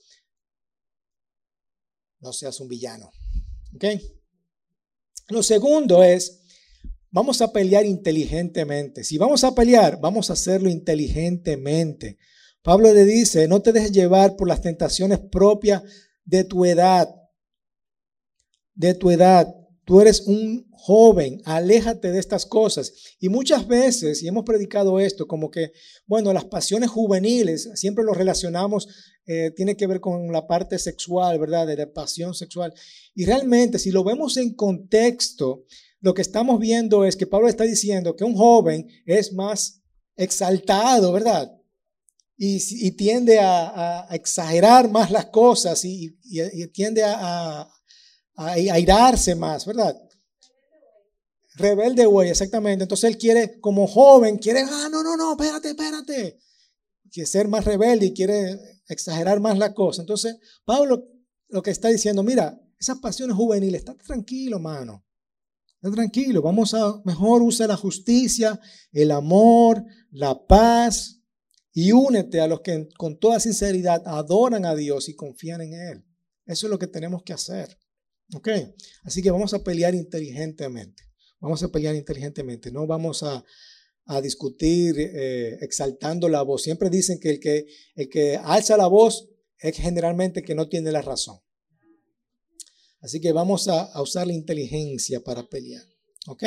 no 2.20 2.32
seas 2.32 2.60
un 2.60 2.68
villano. 2.68 3.10
¿Ok? 3.74 3.84
Lo 5.30 5.42
segundo 5.42 6.04
es, 6.04 6.42
vamos 7.10 7.42
a 7.42 7.52
pelear 7.52 7.84
inteligentemente. 7.84 9.02
Si 9.02 9.18
vamos 9.18 9.42
a 9.42 9.52
pelear, 9.52 9.98
vamos 10.00 10.30
a 10.30 10.34
hacerlo 10.34 10.70
inteligentemente. 10.70 12.18
Pablo 12.62 12.92
le 12.92 13.04
dice, 13.04 13.48
no 13.48 13.62
te 13.62 13.72
dejes 13.72 13.90
llevar 13.90 14.36
por 14.36 14.46
las 14.46 14.60
tentaciones 14.60 15.18
propias 15.18 15.82
de 16.24 16.44
tu 16.44 16.64
edad, 16.64 17.12
de 18.74 18.94
tu 18.94 19.10
edad. 19.10 19.52
Tú 19.84 20.00
eres 20.00 20.22
un 20.26 20.68
joven, 20.70 21.42
aléjate 21.44 22.12
de 22.12 22.18
estas 22.18 22.46
cosas. 22.46 22.92
Y 23.18 23.28
muchas 23.28 23.66
veces, 23.66 24.22
y 24.22 24.28
hemos 24.28 24.44
predicado 24.44 25.00
esto, 25.00 25.26
como 25.26 25.50
que, 25.50 25.72
bueno, 26.06 26.32
las 26.32 26.44
pasiones 26.44 26.90
juveniles, 26.90 27.70
siempre 27.74 28.04
lo 28.04 28.14
relacionamos, 28.14 28.88
eh, 29.26 29.52
tiene 29.56 29.76
que 29.76 29.86
ver 29.86 30.00
con 30.00 30.32
la 30.32 30.46
parte 30.46 30.78
sexual, 30.78 31.38
¿verdad? 31.38 31.66
De 31.66 31.76
la 31.76 31.92
pasión 31.92 32.34
sexual. 32.34 32.72
Y 33.14 33.24
realmente, 33.24 33.78
si 33.78 33.90
lo 33.90 34.04
vemos 34.04 34.36
en 34.36 34.54
contexto, 34.54 35.64
lo 36.00 36.14
que 36.14 36.22
estamos 36.22 36.58
viendo 36.58 37.04
es 37.04 37.16
que 37.16 37.28
Pablo 37.28 37.48
está 37.48 37.64
diciendo 37.64 38.16
que 38.16 38.24
un 38.24 38.34
joven 38.34 38.88
es 39.06 39.32
más 39.32 39.82
exaltado, 40.16 41.12
¿verdad? 41.12 41.52
Y, 42.36 42.90
tiende 42.92 43.38
a, 43.38 44.08
exagerar 44.10 44.90
más 44.90 45.12
las 45.12 45.26
cosas 45.26 45.84
y, 45.84 46.10
tiende 46.72 47.04
a, 47.04 47.68
airarse 48.36 49.34
más, 49.34 49.66
¿verdad? 49.66 49.96
Rebelde, 51.54 52.06
güey, 52.06 52.30
exactamente. 52.30 52.84
Entonces 52.84 53.10
él 53.10 53.18
quiere, 53.18 53.60
como 53.60 53.86
joven, 53.86 54.38
quiere, 54.38 54.60
ah, 54.60 54.88
no, 54.90 55.02
no, 55.02 55.16
no, 55.16 55.32
espérate, 55.32 55.70
espérate. 55.70 56.38
Quiere 57.10 57.26
ser 57.26 57.48
más 57.48 57.64
rebelde 57.64 58.06
y 58.06 58.14
quiere 58.14 58.58
exagerar 58.88 59.40
más 59.40 59.58
la 59.58 59.74
cosa. 59.74 60.00
Entonces, 60.00 60.36
Pablo 60.64 61.12
lo 61.52 61.62
que 61.62 61.70
está 61.70 61.88
diciendo, 61.88 62.22
mira, 62.22 62.58
esas 62.80 62.98
pasiones 62.98 63.36
juveniles, 63.36 63.80
está 63.80 63.94
tranquilo, 63.94 64.58
mano. 64.58 65.04
Está 65.74 65.90
tranquilo, 65.90 66.40
vamos 66.40 66.72
a, 66.72 67.02
mejor 67.04 67.42
usa 67.42 67.66
la 67.66 67.76
justicia, 67.76 68.58
el 68.90 69.10
amor, 69.10 69.84
la 70.10 70.46
paz 70.46 71.20
y 71.74 71.92
únete 71.92 72.40
a 72.40 72.46
los 72.46 72.60
que 72.62 72.88
con 72.96 73.18
toda 73.18 73.38
sinceridad 73.38 74.02
adoran 74.06 74.64
a 74.64 74.74
Dios 74.74 75.10
y 75.10 75.14
confían 75.14 75.60
en 75.60 75.74
Él. 75.74 76.04
Eso 76.46 76.66
es 76.66 76.70
lo 76.70 76.78
que 76.78 76.86
tenemos 76.86 77.22
que 77.22 77.34
hacer. 77.34 77.78
¿Ok? 78.34 78.48
Así 79.04 79.22
que 79.22 79.30
vamos 79.30 79.54
a 79.54 79.62
pelear 79.62 79.94
inteligentemente. 79.94 81.02
Vamos 81.40 81.62
a 81.62 81.68
pelear 81.68 81.94
inteligentemente. 81.94 82.70
No 82.70 82.86
vamos 82.86 83.22
a, 83.22 83.44
discutir 84.22 84.94
eh, 84.98 85.56
exaltando 85.62 86.28
la 86.28 86.42
voz. 86.42 86.62
Siempre 86.62 86.90
dicen 86.90 87.18
que 87.18 87.30
el, 87.30 87.40
que 87.40 87.66
el 87.94 88.08
que 88.10 88.36
alza 88.36 88.76
la 88.76 88.86
voz 88.86 89.28
es 89.58 89.76
generalmente 89.76 90.40
el 90.40 90.46
que 90.46 90.54
no 90.54 90.68
tiene 90.68 90.92
la 90.92 91.00
razón. 91.00 91.38
Así 93.02 93.20
que 93.20 93.32
vamos 93.32 93.68
a, 93.68 94.00
usar 94.00 94.26
la 94.26 94.32
inteligencia 94.32 95.22
para 95.22 95.48
pelear. 95.48 95.84
¿Ok? 96.28 96.44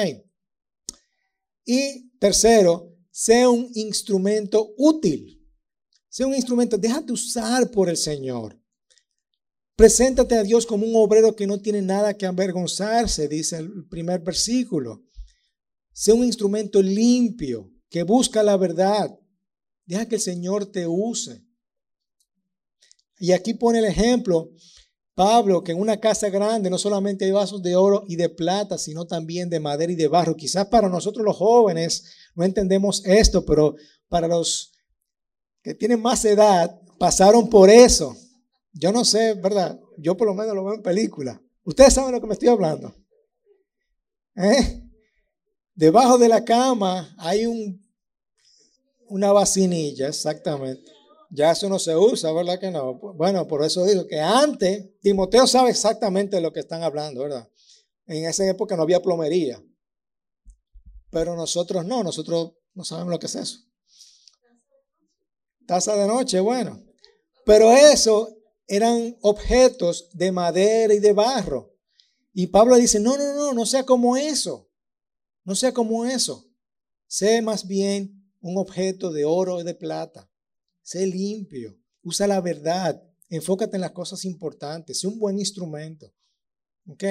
Y 1.66 2.10
tercero, 2.18 2.96
sea 3.12 3.50
un 3.50 3.70
instrumento 3.76 4.74
útil. 4.78 5.46
Sea 6.10 6.28
un 6.28 6.36
instrumento, 6.36 6.78
déjate 6.78 7.12
usar 7.12 7.70
por 7.72 7.90
el 7.90 7.98
Señor. 7.98 8.58
Preséntate 9.76 10.36
a 10.36 10.44
Dios 10.44 10.66
como 10.66 10.86
un 10.86 10.96
obrero 10.96 11.36
que 11.36 11.48
no 11.48 11.60
tiene 11.60 11.82
nada 11.82 12.16
que 12.16 12.26
avergonzarse, 12.26 13.28
dice 13.28 13.58
el 13.58 13.88
primer 13.88 14.22
versículo. 14.22 15.04
Sea 15.92 16.14
un 16.14 16.24
instrumento 16.24 16.82
limpio, 16.82 17.72
que 17.90 18.04
busca 18.04 18.44
la 18.44 18.58
verdad. 18.58 19.18
Deja 19.86 20.08
que 20.08 20.16
el 20.16 20.22
Señor 20.22 20.66
te 20.66 20.88
use. 20.88 21.44
Y 23.20 23.32
aquí 23.32 23.54
pone 23.54 23.80
el 23.80 23.86
ejemplo, 23.86 24.52
Pablo, 25.14 25.64
que 25.64 25.72
en 25.72 25.80
una 25.80 26.00
casa 26.00 26.30
grande 26.30 26.70
no 26.70 26.78
solamente 26.78 27.26
hay 27.26 27.32
vasos 27.32 27.62
de 27.62 27.76
oro 27.76 28.04
y 28.08 28.16
de 28.16 28.30
plata, 28.30 28.78
sino 28.78 29.06
también 29.06 29.50
de 29.50 29.60
madera 29.60 29.92
y 29.92 29.96
de 29.96 30.08
barro. 30.08 30.36
Quizás 30.36 30.68
para 30.68 30.90
nosotros 30.90 31.26
los 31.26 31.38
jóvenes 31.38 32.04
no 32.34 32.44
entendemos 32.44 33.06
esto, 33.06 33.46
pero 33.46 33.76
para 34.10 34.28
los 34.28 34.74
que 35.62 35.74
tienen 35.74 36.02
más 36.02 36.26
edad 36.26 36.82
pasaron 36.98 37.50
por 37.50 37.70
eso. 37.70 38.16
Yo 38.78 38.92
no 38.92 39.06
sé, 39.06 39.36
¿verdad? 39.36 39.80
Yo 39.98 40.18
por 40.18 40.28
lo 40.28 40.34
menos 40.34 40.54
lo 40.54 40.66
veo 40.66 40.76
en 40.76 40.84
película. 40.84 41.42
Ustedes 41.64 41.94
saben 41.94 42.12
lo 42.12 42.20
que 42.20 42.28
me 42.28 42.34
estoy 42.34 42.50
hablando. 42.50 42.94
¿Eh? 44.36 44.82
Debajo 45.74 46.18
de 46.18 46.28
la 46.28 46.44
cama 46.44 47.16
hay 47.18 47.46
un, 47.46 47.90
una 49.08 49.32
vacinilla, 49.32 50.10
exactamente. 50.10 50.92
Ya 51.32 51.52
eso 51.52 51.70
no 51.70 51.80
se 51.80 51.96
usa, 51.96 52.34
¿verdad 52.34 52.60
que 52.60 52.70
no? 52.70 52.96
Bueno, 52.96 53.48
por 53.48 53.64
eso 53.64 53.86
digo 53.86 54.06
que 54.08 54.20
antes, 54.20 55.00
Timoteo 55.00 55.48
sabe 55.48 55.70
exactamente 55.70 56.36
de 56.36 56.42
lo 56.42 56.52
que 56.52 56.60
están 56.60 56.84
hablando, 56.84 57.22
¿verdad? 57.22 57.50
En 58.08 58.26
esa 58.26 58.46
época 58.48 58.76
no 58.76 58.84
había 58.84 59.02
plomería. 59.02 59.64
Pero 61.12 61.36
nosotros 61.36 61.86
no, 61.86 62.04
nosotros 62.04 62.54
no 62.74 62.84
sabemos 62.84 63.12
lo 63.12 63.20
que 63.20 63.28
es 63.28 63.36
eso. 63.36 63.60
Taza 65.66 65.96
de 65.96 66.08
noche, 66.08 66.42
bueno. 66.42 66.84
Pero 67.46 67.72
eso 67.72 68.36
eran 68.68 69.18
objetos 69.22 70.10
de 70.14 70.32
madera 70.32 70.94
y 70.94 71.00
de 71.00 71.14
barro. 71.14 71.76
Y 72.34 72.48
Pablo 72.48 72.76
dice, 72.76 73.00
no, 73.00 73.18
no, 73.18 73.34
no, 73.34 73.54
no 73.54 73.66
sea 73.66 73.86
como 73.86 74.18
eso. 74.18 74.70
No 75.44 75.56
sea 75.56 75.74
como 75.74 76.06
eso. 76.06 76.46
Sé 77.08 77.42
más 77.42 77.68
bien 77.68 78.30
un 78.42 78.58
objeto 78.58 79.12
de 79.12 79.26
oro 79.26 79.62
y 79.62 79.64
de 79.64 79.76
plata. 79.76 80.30
Sé 80.82 81.06
limpio. 81.08 81.78
Usa 82.04 82.28
la 82.28 82.42
verdad. 82.42 83.02
Enfócate 83.30 83.78
en 83.78 83.82
las 83.82 83.92
cosas 83.92 84.26
importantes. 84.26 85.00
Sé 85.00 85.08
un 85.08 85.20
buen 85.20 85.40
instrumento. 85.40 86.14
¿Ok? 86.88 87.04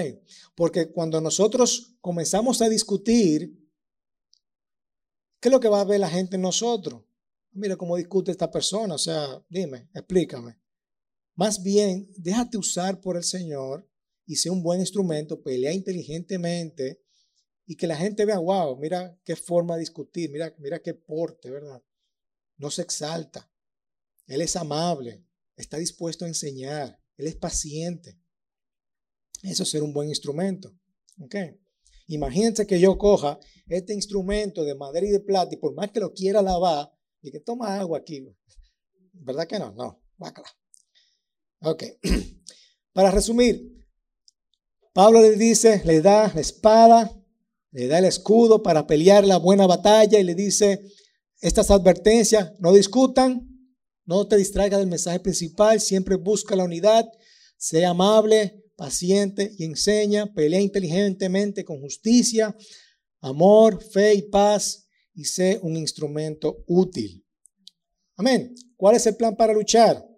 Porque 0.54 0.90
cuando 0.90 1.20
nosotros 1.20 1.96
comenzamos 2.00 2.60
a 2.62 2.68
discutir, 2.68 3.58
¿qué 5.40 5.48
es 5.48 5.52
lo 5.52 5.60
que 5.60 5.68
va 5.68 5.80
a 5.80 5.84
ver 5.84 6.00
la 6.00 6.10
gente 6.10 6.36
en 6.36 6.42
nosotros? 6.42 7.02
Mira 7.52 7.76
cómo 7.76 7.96
discute 7.96 8.30
esta 8.30 8.50
persona. 8.50 8.94
O 8.94 8.98
sea, 8.98 9.44
dime, 9.48 9.88
explícame. 9.94 10.63
Más 11.34 11.62
bien, 11.62 12.08
déjate 12.16 12.56
usar 12.56 13.00
por 13.00 13.16
el 13.16 13.24
Señor 13.24 13.88
y 14.26 14.36
sea 14.36 14.52
un 14.52 14.62
buen 14.62 14.80
instrumento, 14.80 15.42
pelea 15.42 15.72
inteligentemente 15.72 17.02
y 17.66 17.76
que 17.76 17.86
la 17.86 17.96
gente 17.96 18.24
vea, 18.24 18.38
wow, 18.38 18.76
mira 18.78 19.18
qué 19.24 19.36
forma 19.36 19.74
de 19.74 19.80
discutir, 19.80 20.30
mira, 20.30 20.54
mira 20.58 20.80
qué 20.80 20.94
porte, 20.94 21.50
¿verdad? 21.50 21.82
No 22.56 22.70
se 22.70 22.82
exalta. 22.82 23.50
Él 24.26 24.40
es 24.40 24.56
amable, 24.56 25.24
está 25.56 25.76
dispuesto 25.78 26.24
a 26.24 26.28
enseñar, 26.28 27.00
él 27.16 27.26
es 27.26 27.36
paciente. 27.36 28.18
Eso 29.42 29.64
es 29.64 29.70
ser 29.70 29.82
un 29.82 29.92
buen 29.92 30.08
instrumento. 30.08 30.74
¿ok? 31.20 31.34
Imagínense 32.06 32.66
que 32.66 32.78
yo 32.78 32.98
coja 32.98 33.38
este 33.66 33.94
instrumento 33.94 34.64
de 34.64 34.74
madera 34.74 35.06
y 35.06 35.10
de 35.10 35.20
plata 35.20 35.54
y 35.54 35.58
por 35.58 35.74
más 35.74 35.90
que 35.90 36.00
lo 36.00 36.12
quiera 36.12 36.42
lavar, 36.42 36.92
y 37.22 37.30
que 37.30 37.40
toma 37.40 37.78
agua 37.78 37.98
aquí. 37.98 38.28
¿Verdad 39.12 39.46
que 39.46 39.58
no? 39.58 39.72
No, 39.72 40.02
bácala. 40.18 40.48
Ok. 41.64 41.82
Para 42.92 43.10
resumir, 43.10 43.74
Pablo 44.92 45.20
le 45.22 45.36
dice, 45.36 45.82
le 45.84 46.00
da 46.02 46.30
la 46.32 46.40
espada, 46.40 47.10
le 47.72 47.88
da 47.88 47.98
el 47.98 48.04
escudo 48.04 48.62
para 48.62 48.86
pelear 48.86 49.26
la 49.26 49.38
buena 49.38 49.66
batalla 49.66 50.20
y 50.20 50.22
le 50.22 50.36
dice 50.36 50.80
estas 51.40 51.72
advertencias, 51.72 52.52
no 52.60 52.72
discutan, 52.72 53.48
no 54.04 54.28
te 54.28 54.36
distraigas 54.36 54.78
del 54.78 54.88
mensaje 54.88 55.18
principal, 55.18 55.80
siempre 55.80 56.14
busca 56.14 56.54
la 56.54 56.62
unidad, 56.62 57.10
sea 57.56 57.90
amable, 57.90 58.62
paciente 58.76 59.50
y 59.58 59.64
enseña, 59.64 60.32
pelea 60.32 60.60
inteligentemente 60.60 61.64
con 61.64 61.80
justicia, 61.80 62.56
amor, 63.20 63.82
fe 63.82 64.14
y 64.14 64.22
paz 64.22 64.86
y 65.14 65.24
sé 65.24 65.58
un 65.62 65.76
instrumento 65.76 66.62
útil. 66.68 67.26
Amén. 68.16 68.54
¿Cuál 68.76 68.94
es 68.94 69.06
el 69.06 69.16
plan 69.16 69.34
para 69.34 69.52
luchar? 69.52 70.13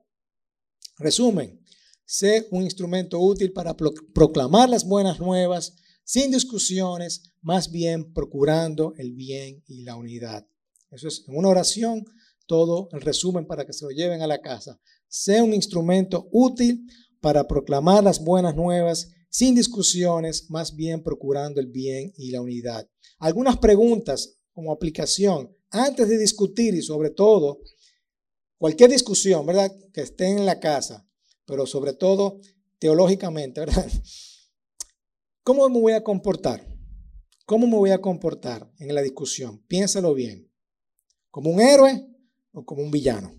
Resumen, 0.98 1.60
sé 2.06 2.46
un 2.50 2.62
instrumento 2.62 3.20
útil 3.20 3.52
para 3.52 3.76
proclamar 3.76 4.70
las 4.70 4.86
buenas 4.86 5.20
nuevas 5.20 5.76
sin 6.04 6.30
discusiones, 6.30 7.34
más 7.42 7.70
bien 7.70 8.12
procurando 8.14 8.94
el 8.96 9.12
bien 9.12 9.62
y 9.66 9.82
la 9.82 9.96
unidad. 9.96 10.46
Eso 10.90 11.08
es 11.08 11.24
en 11.28 11.36
una 11.36 11.48
oración 11.48 12.04
todo 12.46 12.88
el 12.92 13.02
resumen 13.02 13.46
para 13.46 13.66
que 13.66 13.72
se 13.72 13.84
lo 13.84 13.90
lleven 13.90 14.22
a 14.22 14.26
la 14.26 14.40
casa. 14.40 14.80
Sé 15.08 15.42
un 15.42 15.52
instrumento 15.52 16.28
útil 16.32 16.86
para 17.20 17.46
proclamar 17.46 18.02
las 18.02 18.22
buenas 18.24 18.54
nuevas 18.54 19.08
sin 19.28 19.54
discusiones, 19.54 20.48
más 20.48 20.74
bien 20.74 21.02
procurando 21.02 21.60
el 21.60 21.66
bien 21.66 22.12
y 22.16 22.30
la 22.30 22.40
unidad. 22.40 22.88
Algunas 23.18 23.58
preguntas 23.58 24.38
como 24.52 24.72
aplicación 24.72 25.54
antes 25.70 26.08
de 26.08 26.16
discutir 26.16 26.74
y 26.74 26.80
sobre 26.80 27.10
todo 27.10 27.58
cualquier 28.58 28.90
discusión, 28.90 29.46
¿verdad? 29.46 29.72
Que 29.92 30.02
esté 30.02 30.26
en 30.26 30.46
la 30.46 30.60
casa, 30.60 31.06
pero 31.44 31.66
sobre 31.66 31.92
todo 31.92 32.40
teológicamente, 32.78 33.60
¿verdad? 33.60 33.90
¿Cómo 35.42 35.68
me 35.68 35.80
voy 35.80 35.92
a 35.92 36.02
comportar? 36.02 36.66
¿Cómo 37.44 37.66
me 37.66 37.76
voy 37.76 37.90
a 37.90 38.00
comportar 38.00 38.68
en 38.78 38.94
la 38.94 39.02
discusión? 39.02 39.62
Piénsalo 39.68 40.14
bien. 40.14 40.50
¿Como 41.30 41.50
un 41.50 41.60
héroe 41.60 42.04
o 42.52 42.64
como 42.64 42.82
un 42.82 42.90
villano? 42.90 43.32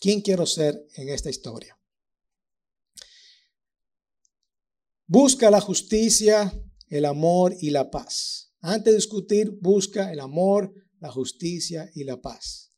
¿Quién 0.00 0.22
quiero 0.22 0.46
ser 0.46 0.86
en 0.94 1.10
esta 1.10 1.28
historia? 1.28 1.78
Busca 5.06 5.50
la 5.50 5.60
justicia, 5.60 6.50
el 6.88 7.04
amor 7.04 7.54
y 7.60 7.70
la 7.70 7.90
paz. 7.90 8.54
Antes 8.60 8.92
de 8.92 8.96
discutir, 8.96 9.50
busca 9.60 10.12
el 10.12 10.20
amor, 10.20 10.72
la 11.00 11.10
justicia 11.10 11.90
y 11.94 12.04
la 12.04 12.20
paz. 12.20 12.69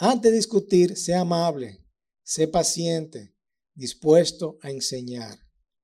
Antes 0.00 0.30
de 0.30 0.36
discutir, 0.36 0.96
sea 0.96 1.22
amable, 1.22 1.84
sé 2.22 2.46
paciente, 2.46 3.34
dispuesto 3.74 4.56
a 4.62 4.70
enseñar. 4.70 5.36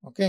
¿Ok? 0.03 0.21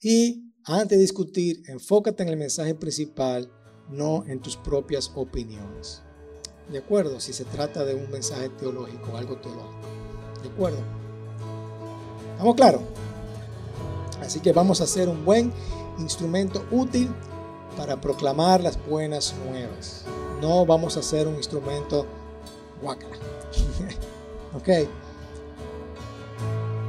Y 0.00 0.52
antes 0.64 0.98
de 0.98 1.02
discutir, 1.02 1.62
enfócate 1.68 2.24
en 2.24 2.28
el 2.28 2.36
mensaje 2.36 2.74
principal, 2.74 3.50
no 3.88 4.26
en 4.26 4.40
tus 4.42 4.58
propias 4.58 5.10
opiniones. 5.14 6.02
¿De 6.70 6.76
acuerdo? 6.76 7.18
Si 7.20 7.32
se 7.32 7.46
trata 7.46 7.86
de 7.86 7.94
un 7.94 8.10
mensaje 8.10 8.50
teológico, 8.50 9.16
algo 9.16 9.40
teológico. 9.40 9.80
¿De 10.42 10.48
acuerdo? 10.50 10.82
¿Estamos 12.32 12.54
claros? 12.54 12.82
Así 14.20 14.40
que 14.40 14.52
vamos 14.52 14.82
a 14.82 14.86
ser 14.86 15.08
un 15.08 15.24
buen 15.24 15.50
instrumento 15.98 16.66
útil 16.70 17.08
para 17.76 18.00
proclamar 18.00 18.62
las 18.62 18.78
buenas 18.86 19.34
nuevas. 19.46 20.04
No 20.40 20.66
vamos 20.66 20.96
a 20.96 21.02
ser 21.02 21.28
un 21.28 21.36
instrumento 21.36 22.06
guacala. 22.80 23.16
ok. 24.54 24.88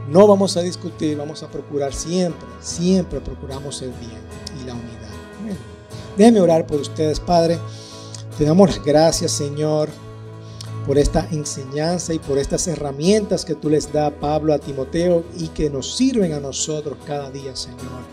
No 0.10 0.28
vamos 0.28 0.58
a 0.58 0.62
discutir, 0.62 1.18
vamos 1.18 1.44
a 1.44 1.48
procurar 1.48 1.94
siempre, 1.94 2.48
siempre 2.60 3.22
procuramos 3.22 3.82
el 3.82 3.92
bien 3.94 4.22
y 4.62 4.66
la 4.66 4.74
unidad. 4.74 5.58
Déjenme 6.18 6.42
orar 6.42 6.68
por 6.68 6.82
ustedes, 6.82 7.20
Padre. 7.20 7.58
Te 8.38 8.46
damos 8.46 8.70
las 8.70 8.84
gracias, 8.84 9.32
Señor, 9.32 9.90
por 10.86 10.98
esta 10.98 11.28
enseñanza 11.32 12.14
y 12.14 12.20
por 12.20 12.38
estas 12.38 12.68
herramientas 12.68 13.46
que 13.46 13.56
tú 13.56 13.70
les 13.70 13.92
das, 13.94 14.12
Pablo, 14.20 14.54
a 14.54 14.60
Timoteo 14.60 15.24
y 15.38 15.48
que 15.50 15.70
nos 15.70 15.96
sirven 15.96 16.34
a 16.34 16.40
nosotros 16.40 16.98
cada 17.06 17.32
día, 17.32 17.56
Señor. 17.56 18.04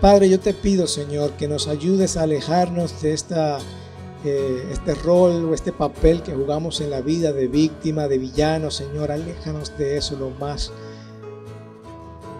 Padre, 0.00 0.30
yo 0.30 0.40
te 0.40 0.54
pido, 0.54 0.86
Señor, 0.86 1.32
que 1.32 1.46
nos 1.46 1.68
ayudes 1.68 2.16
a 2.16 2.22
alejarnos 2.22 3.02
de 3.02 3.12
esta, 3.12 3.58
eh, 4.24 4.68
este 4.72 4.94
rol 4.94 5.44
o 5.44 5.52
este 5.52 5.72
papel 5.72 6.22
que 6.22 6.32
jugamos 6.32 6.80
en 6.80 6.88
la 6.88 7.02
vida 7.02 7.32
de 7.34 7.48
víctima, 7.48 8.08
de 8.08 8.16
villano, 8.16 8.70
Señor. 8.70 9.12
Aléjanos 9.12 9.76
de 9.76 9.98
eso 9.98 10.16
lo 10.16 10.30
más 10.30 10.72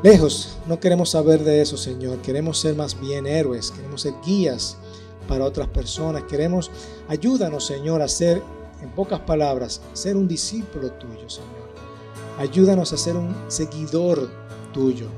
lejos. 0.02 0.56
No 0.66 0.80
queremos 0.80 1.10
saber 1.10 1.44
de 1.44 1.60
eso, 1.60 1.76
Señor. 1.76 2.22
Queremos 2.22 2.58
ser 2.58 2.74
más 2.76 2.98
bien 2.98 3.26
héroes, 3.26 3.70
queremos 3.70 4.00
ser 4.00 4.14
guías 4.24 4.78
para 5.28 5.44
otras 5.44 5.68
personas. 5.68 6.22
Queremos, 6.22 6.70
ayúdanos, 7.08 7.66
Señor, 7.66 8.00
a 8.00 8.08
ser, 8.08 8.42
en 8.80 8.88
pocas 8.92 9.20
palabras, 9.20 9.82
ser 9.92 10.16
un 10.16 10.26
discípulo 10.26 10.92
tuyo, 10.92 11.28
Señor. 11.28 11.50
Ayúdanos 12.38 12.94
a 12.94 12.96
ser 12.96 13.16
un 13.16 13.36
seguidor 13.48 14.30
tuyo. 14.72 15.08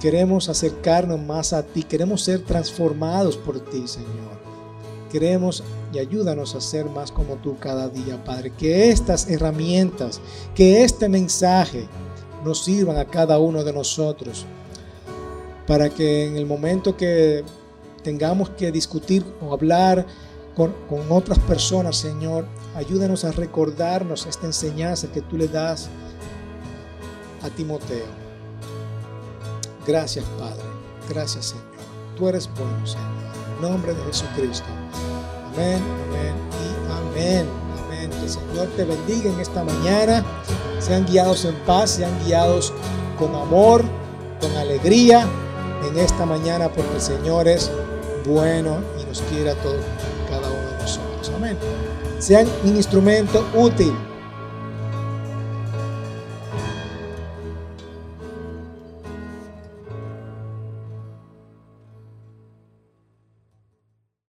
Queremos 0.00 0.48
acercarnos 0.48 1.20
más 1.20 1.52
a 1.52 1.62
ti, 1.62 1.82
queremos 1.82 2.22
ser 2.22 2.40
transformados 2.40 3.36
por 3.36 3.60
ti, 3.60 3.88
Señor. 3.88 4.36
Queremos 5.10 5.62
y 5.92 5.98
ayúdanos 5.98 6.54
a 6.54 6.60
ser 6.60 6.86
más 6.86 7.10
como 7.10 7.36
tú 7.36 7.56
cada 7.58 7.88
día, 7.88 8.22
Padre. 8.22 8.50
Que 8.50 8.90
estas 8.90 9.30
herramientas, 9.30 10.20
que 10.54 10.84
este 10.84 11.08
mensaje 11.08 11.88
nos 12.44 12.64
sirvan 12.64 12.98
a 12.98 13.06
cada 13.06 13.38
uno 13.38 13.64
de 13.64 13.72
nosotros 13.72 14.44
para 15.66 15.88
que 15.88 16.26
en 16.26 16.36
el 16.36 16.46
momento 16.46 16.96
que 16.96 17.44
tengamos 18.02 18.50
que 18.50 18.70
discutir 18.70 19.24
o 19.40 19.52
hablar 19.52 20.06
con, 20.54 20.72
con, 20.88 21.10
otras 21.10 21.38
personas, 21.40 21.96
Señor, 21.96 22.46
ayúdanos 22.74 23.24
a 23.24 23.32
recordarnos 23.32 24.26
esta 24.26 24.46
enseñanza 24.46 25.10
que 25.10 25.22
tú 25.22 25.36
le 25.36 25.48
das 25.48 25.88
a 27.42 27.50
Timoteo. 27.50 28.25
Gracias, 29.86 30.24
Padre. 30.38 30.64
Gracias, 31.08 31.46
Señor. 31.46 31.64
Tú 32.16 32.28
eres 32.28 32.50
bueno, 32.56 32.86
Señor. 32.86 33.06
En 33.54 33.62
nombre 33.62 33.94
de 33.94 34.02
Jesucristo. 34.04 34.66
Amén, 35.54 35.80
amén 36.08 36.34
y 36.60 36.92
amén. 36.92 37.46
Amén. 37.84 38.10
Que 38.10 38.24
el 38.24 38.30
Señor 38.30 38.68
te 38.76 38.84
bendiga 38.84 39.30
en 39.30 39.40
esta 39.40 39.62
mañana. 39.62 40.24
Sean 40.80 41.06
guiados 41.06 41.44
en 41.44 41.54
paz, 41.66 41.90
sean 41.92 42.12
guiados 42.24 42.72
con 43.18 43.34
amor, 43.34 43.84
con 44.40 44.54
alegría 44.56 45.26
en 45.88 45.98
esta 45.98 46.26
mañana, 46.26 46.68
porque 46.68 46.94
el 46.94 47.00
Señor 47.00 47.46
es 47.46 47.70
bueno 48.26 48.78
y 49.00 49.04
nos 49.04 49.22
quiere 49.22 49.50
a 49.50 49.54
todos, 49.62 49.84
cada 50.28 50.48
uno 50.48 50.70
de 50.70 50.82
nosotros. 50.82 51.32
Amén. 51.34 51.56
Sean 52.18 52.46
un 52.64 52.76
instrumento 52.76 53.46
útil 53.54 53.94